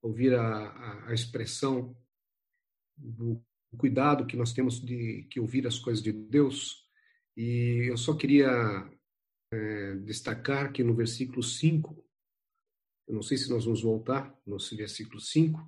[0.02, 1.96] ouvir a, a, a expressão
[2.96, 3.40] do
[3.76, 6.86] cuidado que nós temos de que ouvir as coisas de Deus.
[7.36, 8.48] E eu só queria
[9.52, 12.04] é, destacar que no versículo 5,
[13.08, 15.60] eu não sei se nós vamos voltar no versículo 5,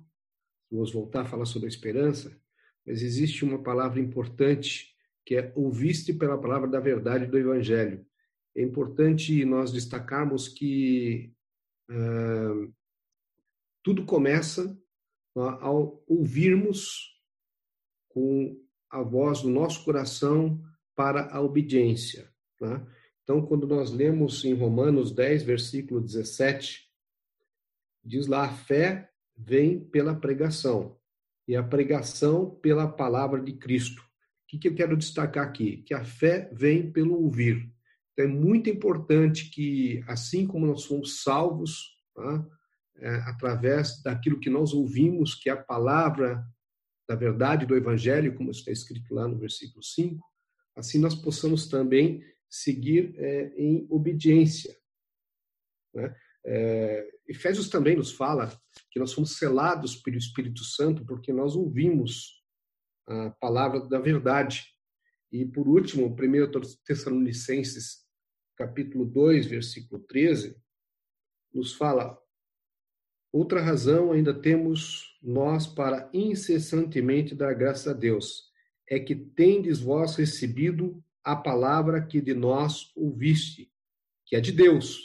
[0.71, 2.39] vamos voltar a falar sobre a esperança,
[2.85, 4.93] mas existe uma palavra importante
[5.25, 8.05] que é ouviste pela palavra da verdade do Evangelho.
[8.55, 11.33] É importante nós destacarmos que
[11.89, 12.73] uh,
[13.83, 14.79] tudo começa
[15.35, 17.14] ao ouvirmos
[18.15, 18.57] com
[18.89, 20.63] a voz do nosso coração
[20.95, 22.31] para a obediência.
[22.57, 22.87] Tá?
[23.21, 26.89] Então, quando nós lemos em Romanos 10, versículo 17,
[28.01, 30.97] diz lá: a fé vem pela pregação,
[31.45, 34.01] e a pregação pela palavra de Cristo.
[34.01, 35.83] O que, que eu quero destacar aqui?
[35.83, 37.69] Que a fé vem pelo ouvir.
[38.13, 42.47] Então, é muito importante que, assim como nós fomos salvos, tá?
[42.97, 46.45] é, através daquilo que nós ouvimos, que é a palavra
[47.07, 50.23] da verdade do Evangelho, como está escrito lá no versículo 5,
[50.75, 54.75] assim nós possamos também seguir é, em obediência.
[55.93, 56.15] Né?
[56.45, 58.49] É, Efésios também nos fala
[58.91, 62.43] que nós somos selados pelo Espírito Santo porque nós ouvimos
[63.07, 64.65] a palavra da verdade.
[65.31, 66.15] E por último, 1
[66.85, 68.05] Tessalonicenses,
[68.55, 70.55] capítulo 2, versículo 13,
[71.53, 72.17] nos fala:
[73.35, 78.49] outra razão ainda temos nós para incessantemente dar graças a Deus,
[78.89, 83.69] é que tendes vós recebido a palavra que de nós ouviste,
[84.25, 84.99] que é de Deus.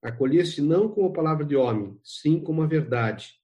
[0.00, 3.34] Acolheste não como a palavra de homem, sim como a verdade.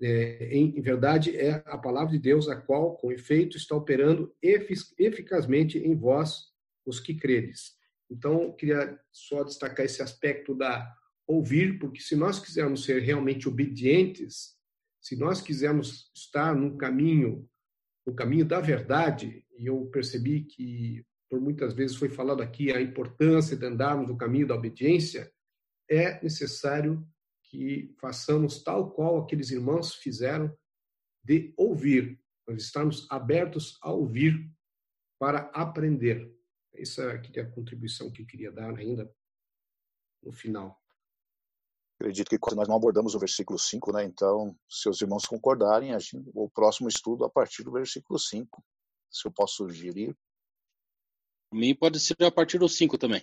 [0.00, 5.78] É, em verdade, é a palavra de Deus, a qual, com efeito, está operando eficazmente
[5.78, 6.44] em vós,
[6.86, 7.74] os que credes.
[8.08, 10.94] Então, queria só destacar esse aspecto da
[11.30, 14.56] ouvir, porque se nós quisermos ser realmente obedientes,
[15.00, 17.48] se nós quisermos estar no caminho,
[18.04, 22.80] no caminho da verdade, e eu percebi que por muitas vezes foi falado aqui a
[22.80, 25.32] importância de andarmos no caminho da obediência,
[25.88, 27.06] é necessário
[27.44, 30.52] que façamos tal qual aqueles irmãos fizeram
[31.22, 34.50] de ouvir, nós estamos abertos a ouvir
[35.18, 36.34] para aprender.
[36.74, 37.02] Essa
[37.34, 39.12] é a contribuição que eu queria dar ainda
[40.22, 40.79] no final.
[42.00, 44.04] Acredito que nós não abordamos o versículo 5, né?
[44.04, 48.64] Então, se os irmãos concordarem, gente, o próximo estudo a partir do versículo 5.
[49.10, 50.16] Se eu posso sugerir.
[51.52, 53.22] A mim pode ser a partir do 5 também.